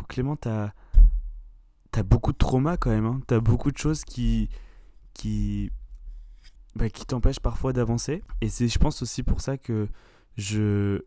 Clément 0.08 0.36
t'as 0.36 0.70
as 1.94 2.02
beaucoup 2.02 2.32
de 2.32 2.38
trauma 2.38 2.76
quand 2.76 2.90
même, 2.90 3.06
hein. 3.06 3.20
t'as 3.26 3.40
beaucoup 3.40 3.70
de 3.70 3.76
choses 3.76 4.04
qui 4.04 4.48
qui 5.12 5.70
bah, 6.74 6.88
qui 6.88 7.04
t'empêchent 7.04 7.40
parfois 7.40 7.72
d'avancer. 7.72 8.22
Et 8.40 8.48
c'est 8.48 8.68
je 8.68 8.78
pense 8.78 9.02
aussi 9.02 9.22
pour 9.22 9.40
ça 9.40 9.58
que 9.58 9.88
je 10.36 11.02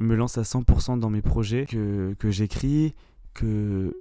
me 0.00 0.14
lance 0.14 0.38
à 0.38 0.42
100% 0.42 0.98
dans 0.98 1.10
mes 1.10 1.22
projets, 1.22 1.66
que, 1.66 2.14
que 2.18 2.30
j'écris, 2.30 2.94
que 3.34 3.94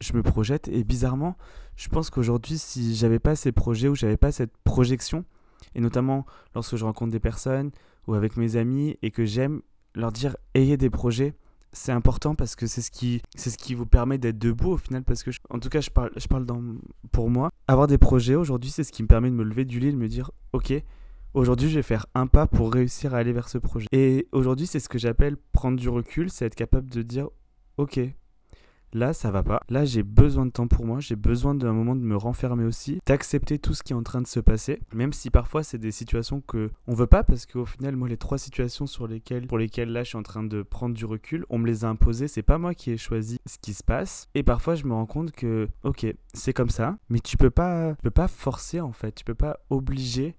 je 0.00 0.12
me 0.12 0.22
projette. 0.22 0.68
Et 0.68 0.84
bizarrement, 0.84 1.36
je 1.76 1.88
pense 1.88 2.10
qu'aujourd'hui, 2.10 2.58
si 2.58 2.94
j'avais 2.94 3.18
pas 3.18 3.36
ces 3.36 3.52
projets 3.52 3.88
ou 3.88 3.94
j'avais 3.94 4.16
pas 4.16 4.32
cette 4.32 4.56
projection, 4.64 5.24
et 5.74 5.80
notamment 5.80 6.26
lorsque 6.54 6.76
je 6.76 6.84
rencontre 6.84 7.12
des 7.12 7.20
personnes 7.20 7.70
ou 8.06 8.14
avec 8.14 8.36
mes 8.36 8.56
amis 8.56 8.96
et 9.02 9.10
que 9.10 9.24
j'aime 9.24 9.62
leur 9.94 10.12
dire 10.12 10.36
ayez 10.54 10.76
des 10.76 10.90
projets, 10.90 11.34
c'est 11.72 11.92
important 11.92 12.34
parce 12.34 12.56
que 12.56 12.66
c'est 12.66 12.80
ce 12.80 12.90
qui 12.90 13.20
c'est 13.34 13.50
ce 13.50 13.58
qui 13.58 13.74
vous 13.74 13.86
permet 13.86 14.18
d'être 14.18 14.38
debout 14.38 14.70
au 14.70 14.76
final 14.76 15.04
parce 15.04 15.22
que 15.22 15.30
en 15.50 15.58
tout 15.58 15.68
cas 15.68 15.80
je 15.80 15.90
parle 15.90 16.10
je 16.16 16.26
parle 16.26 16.46
pour 17.12 17.30
moi. 17.30 17.50
Avoir 17.66 17.86
des 17.86 17.98
projets 17.98 18.34
aujourd'hui 18.34 18.70
c'est 18.70 18.84
ce 18.84 18.92
qui 18.92 19.02
me 19.02 19.08
permet 19.08 19.30
de 19.30 19.34
me 19.34 19.44
lever 19.44 19.64
du 19.64 19.78
lit 19.78 19.88
et 19.88 19.92
de 19.92 19.96
me 19.96 20.08
dire 20.08 20.30
ok 20.52 20.72
aujourd'hui 21.34 21.68
je 21.68 21.76
vais 21.76 21.82
faire 21.82 22.06
un 22.14 22.26
pas 22.26 22.46
pour 22.46 22.72
réussir 22.72 23.14
à 23.14 23.18
aller 23.18 23.32
vers 23.32 23.48
ce 23.48 23.58
projet 23.58 23.86
et 23.92 24.26
aujourd'hui 24.32 24.66
c'est 24.66 24.80
ce 24.80 24.88
que 24.88 24.98
j'appelle 24.98 25.36
prendre 25.52 25.78
du 25.78 25.88
recul 25.88 26.30
c'est 26.30 26.46
être 26.46 26.54
capable 26.54 26.88
de 26.88 27.02
dire 27.02 27.28
ok 27.76 28.00
Là, 28.92 29.12
ça 29.12 29.30
va 29.30 29.42
pas. 29.42 29.60
Là, 29.68 29.84
j'ai 29.84 30.02
besoin 30.02 30.46
de 30.46 30.50
temps 30.50 30.66
pour 30.66 30.86
moi. 30.86 31.00
J'ai 31.00 31.16
besoin 31.16 31.54
d'un 31.54 31.72
moment 31.72 31.94
de 31.94 32.00
me 32.00 32.16
renfermer 32.16 32.64
aussi, 32.64 32.98
d'accepter 33.06 33.58
tout 33.58 33.74
ce 33.74 33.82
qui 33.82 33.92
est 33.92 33.96
en 33.96 34.02
train 34.02 34.22
de 34.22 34.26
se 34.26 34.40
passer, 34.40 34.80
même 34.94 35.12
si 35.12 35.30
parfois 35.30 35.62
c'est 35.62 35.78
des 35.78 35.90
situations 35.90 36.40
que 36.40 36.70
on 36.86 36.94
veut 36.94 37.06
pas, 37.06 37.22
parce 37.22 37.46
qu'au 37.46 37.66
final, 37.66 37.96
moi, 37.96 38.08
les 38.08 38.16
trois 38.16 38.38
situations 38.38 38.86
sur 38.86 39.06
lesquelles, 39.06 39.46
pour 39.46 39.58
lesquelles 39.58 39.92
là, 39.92 40.02
je 40.02 40.08
suis 40.08 40.18
en 40.18 40.22
train 40.22 40.42
de 40.42 40.62
prendre 40.62 40.94
du 40.94 41.04
recul, 41.04 41.44
on 41.50 41.58
me 41.58 41.66
les 41.66 41.84
a 41.84 41.88
imposées. 41.88 42.28
C'est 42.28 42.42
pas 42.42 42.58
moi 42.58 42.74
qui 42.74 42.90
ai 42.90 42.96
choisi 42.96 43.38
ce 43.46 43.58
qui 43.58 43.74
se 43.74 43.84
passe. 43.84 44.28
Et 44.34 44.42
parfois, 44.42 44.74
je 44.74 44.84
me 44.84 44.94
rends 44.94 45.06
compte 45.06 45.32
que, 45.32 45.68
ok, 45.82 46.06
c'est 46.32 46.52
comme 46.52 46.70
ça, 46.70 46.96
mais 47.08 47.20
tu 47.20 47.36
peux 47.36 47.50
pas, 47.50 47.94
tu 47.94 48.02
peux 48.02 48.10
pas 48.10 48.28
forcer 48.28 48.80
en 48.80 48.92
fait. 48.92 49.12
Tu 49.12 49.24
peux 49.24 49.34
pas 49.34 49.58
obliger 49.70 50.36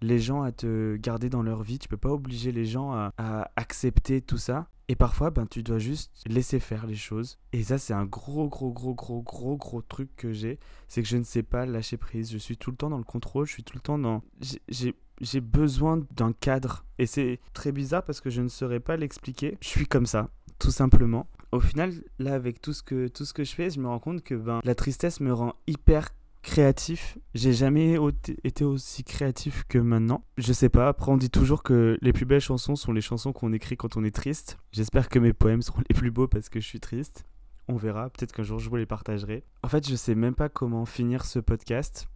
les 0.00 0.18
gens 0.18 0.42
à 0.42 0.52
te 0.52 0.96
garder 0.96 1.28
dans 1.28 1.42
leur 1.42 1.62
vie. 1.62 1.78
Tu 1.78 1.88
peux 1.88 1.96
pas 1.96 2.10
obliger 2.10 2.52
les 2.52 2.66
gens 2.66 2.92
à, 2.92 3.50
accepter 3.56 4.20
tout 4.20 4.38
ça. 4.38 4.68
Et 4.88 4.96
parfois, 4.96 5.30
ben, 5.30 5.46
tu 5.46 5.62
dois 5.62 5.78
juste 5.78 6.22
laisser 6.26 6.60
faire 6.60 6.86
les 6.86 6.94
choses. 6.94 7.38
Et 7.52 7.62
ça, 7.62 7.78
c'est 7.78 7.94
un 7.94 8.04
gros, 8.04 8.48
gros, 8.48 8.70
gros, 8.70 8.94
gros, 8.94 9.22
gros, 9.22 9.56
gros 9.56 9.80
truc 9.80 10.14
que 10.14 10.32
j'ai. 10.32 10.58
C'est 10.88 11.02
que 11.02 11.08
je 11.08 11.16
ne 11.16 11.22
sais 11.22 11.42
pas 11.42 11.64
lâcher 11.64 11.96
prise. 11.96 12.30
Je 12.30 12.38
suis 12.38 12.58
tout 12.58 12.70
le 12.70 12.76
temps 12.76 12.90
dans 12.90 12.98
le 12.98 13.04
contrôle. 13.04 13.46
Je 13.46 13.52
suis 13.52 13.64
tout 13.64 13.76
le 13.76 13.80
temps 13.80 13.98
dans. 13.98 14.22
J'ai 14.68 15.40
besoin 15.40 16.02
d'un 16.14 16.32
cadre. 16.32 16.84
Et 16.98 17.06
c'est 17.06 17.40
très 17.54 17.72
bizarre 17.72 18.04
parce 18.04 18.20
que 18.20 18.28
je 18.30 18.42
ne 18.42 18.48
saurais 18.48 18.80
pas 18.80 18.96
l'expliquer. 18.96 19.56
Je 19.62 19.68
suis 19.68 19.86
comme 19.86 20.06
ça, 20.06 20.28
tout 20.58 20.70
simplement. 20.70 21.28
Au 21.50 21.60
final, 21.60 21.92
là, 22.18 22.34
avec 22.34 22.60
tout 22.60 22.72
ce 22.72 22.82
que, 22.82 23.06
tout 23.06 23.24
ce 23.24 23.32
que 23.32 23.44
je 23.44 23.54
fais, 23.54 23.70
je 23.70 23.78
me 23.78 23.86
rends 23.86 24.00
compte 24.00 24.22
que 24.22 24.34
ben, 24.34 24.60
la 24.64 24.74
tristesse 24.74 25.20
me 25.20 25.32
rend 25.32 25.54
hyper 25.68 26.10
créatif. 26.44 27.18
J'ai 27.34 27.52
jamais 27.52 27.98
été 28.44 28.64
aussi 28.64 29.02
créatif 29.02 29.64
que 29.68 29.78
maintenant. 29.78 30.24
Je 30.38 30.52
sais 30.52 30.68
pas, 30.68 30.86
après 30.86 31.10
on 31.10 31.16
dit 31.16 31.30
toujours 31.30 31.64
que 31.64 31.98
les 32.00 32.12
plus 32.12 32.26
belles 32.26 32.40
chansons 32.40 32.76
sont 32.76 32.92
les 32.92 33.00
chansons 33.00 33.32
qu'on 33.32 33.52
écrit 33.52 33.76
quand 33.76 33.96
on 33.96 34.04
est 34.04 34.14
triste. 34.14 34.58
J'espère 34.70 35.08
que 35.08 35.18
mes 35.18 35.32
poèmes 35.32 35.62
seront 35.62 35.82
les 35.88 35.94
plus 35.94 36.12
beaux 36.12 36.28
parce 36.28 36.48
que 36.48 36.60
je 36.60 36.66
suis 36.66 36.80
triste. 36.80 37.24
On 37.66 37.76
verra, 37.76 38.10
peut-être 38.10 38.32
qu'un 38.32 38.42
jour 38.44 38.60
je 38.60 38.68
vous 38.68 38.76
les 38.76 38.86
partagerai. 38.86 39.42
En 39.62 39.68
fait, 39.68 39.88
je 39.88 39.96
sais 39.96 40.14
même 40.14 40.34
pas 40.34 40.48
comment 40.48 40.84
finir 40.84 41.24
ce 41.24 41.40
podcast 41.40 42.06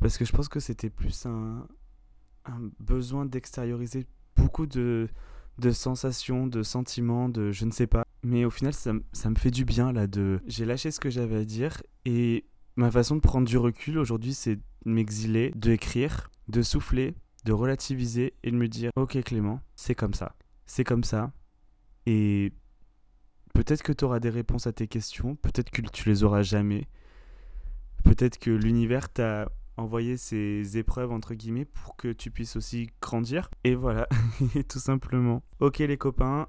parce 0.00 0.16
que 0.16 0.24
je 0.24 0.32
pense 0.32 0.48
que 0.48 0.60
c'était 0.60 0.90
plus 0.90 1.26
un, 1.26 1.66
besoin 2.78 3.26
d'extérioriser 3.26 4.06
beaucoup 4.36 4.66
de, 4.66 5.08
de 5.58 5.70
sensations, 5.70 6.46
de 6.46 6.62
sentiments, 6.62 7.28
de 7.28 7.50
je 7.50 7.64
ne 7.64 7.70
sais 7.72 7.86
pas. 7.86 8.04
Mais 8.22 8.44
au 8.44 8.50
final, 8.50 8.72
ça, 8.72 8.92
ça 9.12 9.30
me 9.30 9.34
fait 9.34 9.50
du 9.50 9.64
bien 9.64 9.92
là 9.92 10.06
de... 10.06 10.40
J'ai 10.46 10.64
lâché 10.64 10.90
ce 10.90 11.00
que 11.00 11.10
j'avais 11.10 11.36
à 11.36 11.44
dire 11.44 11.82
et 12.04 12.44
Ma 12.76 12.90
façon 12.90 13.16
de 13.16 13.20
prendre 13.20 13.46
du 13.46 13.56
recul 13.56 13.98
aujourd'hui, 13.98 14.34
c'est 14.34 14.56
de 14.56 14.62
m'exiler, 14.84 15.52
d'écrire, 15.54 16.30
de 16.48 16.60
souffler, 16.62 17.14
de 17.44 17.52
relativiser 17.52 18.34
et 18.42 18.50
de 18.50 18.56
me 18.56 18.68
dire 18.68 18.90
Ok 18.96 19.20
Clément, 19.22 19.60
c'est 19.76 19.94
comme 19.94 20.14
ça. 20.14 20.34
C'est 20.66 20.84
comme 20.84 21.04
ça. 21.04 21.32
Et 22.06 22.52
peut-être 23.54 23.82
que 23.82 23.92
tu 23.92 24.04
auras 24.04 24.18
des 24.18 24.30
réponses 24.30 24.66
à 24.66 24.72
tes 24.72 24.88
questions, 24.88 25.36
peut-être 25.36 25.70
que 25.70 25.82
tu 25.82 26.08
les 26.08 26.24
auras 26.24 26.42
jamais. 26.42 26.88
Peut-être 28.02 28.38
que 28.38 28.50
l'univers 28.50 29.08
t'a 29.08 29.48
envoyé 29.76 30.16
ces 30.16 30.76
épreuves 30.78 31.12
entre 31.12 31.34
guillemets 31.34 31.64
pour 31.64 31.96
que 31.96 32.12
tu 32.12 32.30
puisses 32.30 32.56
aussi 32.56 32.90
grandir. 33.00 33.50
Et 33.64 33.74
voilà, 33.74 34.08
tout 34.68 34.78
simplement. 34.78 35.42
Ok 35.60 35.78
les 35.78 35.96
copains, 35.96 36.48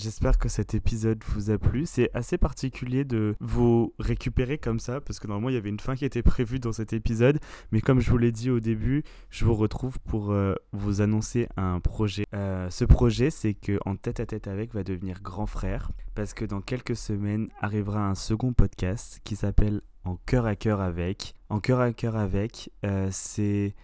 J'espère 0.00 0.38
que 0.38 0.48
cet 0.48 0.72
épisode 0.72 1.22
vous 1.26 1.50
a 1.50 1.58
plu. 1.58 1.84
C'est 1.84 2.10
assez 2.14 2.38
particulier 2.38 3.04
de 3.04 3.36
vous 3.38 3.92
récupérer 3.98 4.56
comme 4.56 4.80
ça, 4.80 5.02
parce 5.02 5.20
que 5.20 5.26
normalement 5.26 5.50
il 5.50 5.56
y 5.56 5.58
avait 5.58 5.68
une 5.68 5.78
fin 5.78 5.94
qui 5.94 6.06
était 6.06 6.22
prévue 6.22 6.58
dans 6.58 6.72
cet 6.72 6.94
épisode, 6.94 7.38
mais 7.70 7.82
comme 7.82 8.00
je 8.00 8.10
vous 8.10 8.16
l'ai 8.16 8.32
dit 8.32 8.48
au 8.48 8.60
début, 8.60 9.02
je 9.28 9.44
vous 9.44 9.54
retrouve 9.54 9.98
pour 10.00 10.32
euh, 10.32 10.54
vous 10.72 11.02
annoncer 11.02 11.48
un 11.58 11.80
projet. 11.80 12.24
Euh, 12.32 12.70
ce 12.70 12.86
projet, 12.86 13.28
c'est 13.28 13.52
que 13.52 13.78
En 13.84 13.94
tête 13.94 14.20
à 14.20 14.26
tête 14.26 14.48
avec 14.48 14.72
va 14.72 14.84
devenir 14.84 15.20
grand 15.20 15.44
frère, 15.44 15.90
parce 16.14 16.32
que 16.32 16.46
dans 16.46 16.62
quelques 16.62 16.96
semaines 16.96 17.50
arrivera 17.60 18.08
un 18.08 18.14
second 18.14 18.54
podcast 18.54 19.20
qui 19.22 19.36
s'appelle 19.36 19.82
En 20.04 20.16
cœur 20.16 20.46
à 20.46 20.56
cœur 20.56 20.80
avec. 20.80 21.34
En 21.50 21.60
cœur 21.60 21.80
à 21.80 21.92
cœur 21.92 22.16
avec, 22.16 22.72
euh, 22.86 23.08
c'est 23.10 23.74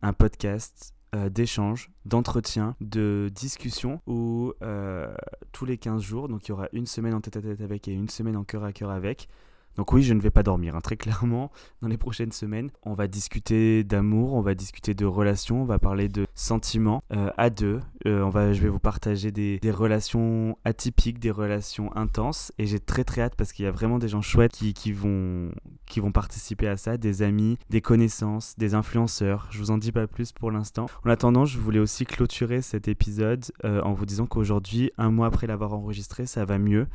un 0.00 0.14
podcast 0.14 0.95
euh, 1.14 1.28
d'échanges, 1.28 1.90
d'entretiens, 2.04 2.74
de 2.80 3.30
discussions 3.32 4.00
où 4.06 4.52
euh, 4.62 5.14
tous 5.52 5.64
les 5.64 5.78
15 5.78 6.02
jours, 6.02 6.28
donc 6.28 6.46
il 6.46 6.48
y 6.48 6.52
aura 6.52 6.68
une 6.72 6.86
semaine 6.86 7.14
en 7.14 7.20
tête 7.20 7.36
à 7.36 7.42
tête 7.42 7.60
avec 7.60 7.86
et 7.86 7.92
une 7.92 8.08
semaine 8.08 8.36
en 8.36 8.44
cœur 8.44 8.64
à 8.64 8.72
cœur 8.72 8.90
avec, 8.90 9.28
donc 9.76 9.92
oui, 9.92 10.02
je 10.02 10.14
ne 10.14 10.20
vais 10.20 10.30
pas 10.30 10.42
dormir, 10.42 10.74
hein. 10.74 10.80
très 10.80 10.96
clairement. 10.96 11.50
Dans 11.82 11.88
les 11.88 11.98
prochaines 11.98 12.32
semaines, 12.32 12.70
on 12.82 12.94
va 12.94 13.06
discuter 13.08 13.84
d'amour, 13.84 14.34
on 14.34 14.40
va 14.40 14.54
discuter 14.54 14.94
de 14.94 15.04
relations, 15.04 15.62
on 15.62 15.64
va 15.64 15.78
parler 15.78 16.08
de 16.08 16.26
sentiments 16.34 17.02
euh, 17.12 17.30
à 17.36 17.50
deux. 17.50 17.80
Euh, 18.06 18.22
on 18.22 18.30
va, 18.30 18.52
je 18.52 18.62
vais 18.62 18.68
vous 18.68 18.78
partager 18.78 19.30
des, 19.32 19.60
relations 19.70 20.56
atypiques, 20.64 21.18
des 21.18 21.30
relations 21.30 21.94
intenses. 21.96 22.52
Et 22.58 22.66
j'ai 22.66 22.80
très 22.80 23.04
très 23.04 23.22
hâte 23.22 23.34
parce 23.36 23.52
qu'il 23.52 23.64
y 23.64 23.68
a 23.68 23.70
vraiment 23.70 23.98
des 23.98 24.08
gens 24.08 24.22
chouettes 24.22 24.52
qui, 24.52 24.72
qui, 24.74 24.92
vont, 24.92 25.50
qui 25.86 26.00
vont 26.00 26.12
participer 26.12 26.68
à 26.68 26.76
ça, 26.76 26.96
des 26.96 27.22
amis, 27.22 27.58
des 27.68 27.80
connaissances, 27.80 28.54
des 28.56 28.74
influenceurs. 28.74 29.48
Je 29.50 29.58
vous 29.58 29.70
en 29.70 29.78
dis 29.78 29.92
pas 29.92 30.06
plus 30.06 30.32
pour 30.32 30.50
l'instant. 30.50 30.86
En 31.04 31.10
attendant, 31.10 31.44
je 31.44 31.58
voulais 31.58 31.80
aussi 31.80 32.06
clôturer 32.06 32.62
cet 32.62 32.88
épisode 32.88 33.44
euh, 33.64 33.82
en 33.82 33.92
vous 33.92 34.06
disant 34.06 34.26
qu'aujourd'hui, 34.26 34.90
un 34.98 35.10
mois 35.10 35.26
après 35.26 35.46
l'avoir 35.46 35.74
enregistré, 35.74 36.26
ça 36.26 36.44
va 36.44 36.58
mieux. 36.58 36.86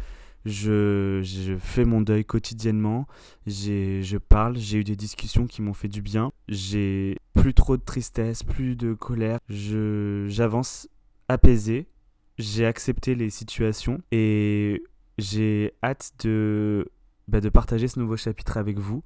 Je, 0.46 1.56
fais 1.60 1.86
mon 1.86 2.02
deuil 2.02 2.26
quotidiennement, 2.26 3.08
je 3.46 4.18
parle, 4.18 4.58
j'ai 4.58 4.80
eu 4.80 4.84
des 4.84 4.96
discussions 4.96 5.46
qui 5.48 5.62
m'ont 5.62 5.74
fait 5.74 5.88
du 5.88 6.02
bien, 6.02 6.32
j'ai 6.48 7.18
plus 7.34 7.54
trop 7.54 7.78
de 7.78 7.84
tristesse, 7.84 8.44
plus 8.44 8.76
de 8.76 8.94
colère, 8.94 9.40
j'avance 9.50 10.88
apaisé, 11.28 11.88
j'ai 12.38 12.66
accepté 12.66 13.16
les 13.16 13.30
situations 13.30 14.02
et 14.12 14.84
j'ai 15.18 15.74
hâte 15.84 16.12
de 16.24 16.90
bah, 17.28 17.40
de 17.40 17.50
partager 17.50 17.88
ce 17.88 18.00
nouveau 18.00 18.18
chapitre 18.18 18.58
avec 18.58 18.80
vous. 18.80 19.04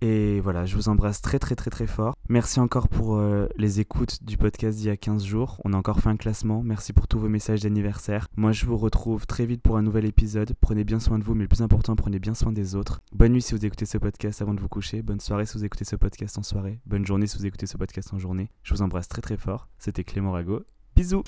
Et 0.00 0.40
voilà, 0.40 0.64
je 0.66 0.74
vous 0.74 0.88
embrasse 0.88 1.20
très 1.22 1.38
très 1.38 1.54
très 1.54 1.70
très 1.70 1.86
fort. 1.86 2.14
Merci 2.32 2.60
encore 2.60 2.88
pour 2.88 3.16
euh, 3.16 3.46
les 3.58 3.80
écoutes 3.80 4.24
du 4.24 4.38
podcast 4.38 4.78
d'il 4.78 4.86
y 4.86 4.90
a 4.90 4.96
15 4.96 5.22
jours. 5.22 5.60
On 5.66 5.74
a 5.74 5.76
encore 5.76 6.00
fait 6.00 6.08
un 6.08 6.16
classement. 6.16 6.62
Merci 6.62 6.94
pour 6.94 7.06
tous 7.06 7.18
vos 7.18 7.28
messages 7.28 7.60
d'anniversaire. 7.60 8.26
Moi, 8.36 8.52
je 8.52 8.64
vous 8.64 8.78
retrouve 8.78 9.26
très 9.26 9.44
vite 9.44 9.60
pour 9.60 9.76
un 9.76 9.82
nouvel 9.82 10.06
épisode. 10.06 10.54
Prenez 10.58 10.82
bien 10.82 10.98
soin 10.98 11.18
de 11.18 11.24
vous, 11.24 11.34
mais 11.34 11.42
le 11.42 11.48
plus 11.48 11.60
important, 11.60 11.94
prenez 11.94 12.18
bien 12.18 12.32
soin 12.32 12.50
des 12.50 12.74
autres. 12.74 13.02
Bonne 13.12 13.32
nuit 13.32 13.42
si 13.42 13.52
vous 13.52 13.66
écoutez 13.66 13.84
ce 13.84 13.98
podcast 13.98 14.40
avant 14.40 14.54
de 14.54 14.60
vous 14.62 14.68
coucher. 14.70 15.02
Bonne 15.02 15.20
soirée 15.20 15.44
si 15.44 15.58
vous 15.58 15.64
écoutez 15.66 15.84
ce 15.84 15.94
podcast 15.94 16.38
en 16.38 16.42
soirée. 16.42 16.80
Bonne 16.86 17.04
journée 17.04 17.26
si 17.26 17.36
vous 17.36 17.44
écoutez 17.44 17.66
ce 17.66 17.76
podcast 17.76 18.14
en 18.14 18.18
journée. 18.18 18.50
Je 18.62 18.72
vous 18.72 18.80
embrasse 18.80 19.08
très 19.08 19.20
très 19.20 19.36
fort. 19.36 19.68
C'était 19.78 20.02
Clément 20.02 20.32
Rago. 20.32 20.62
Bisous 20.96 21.24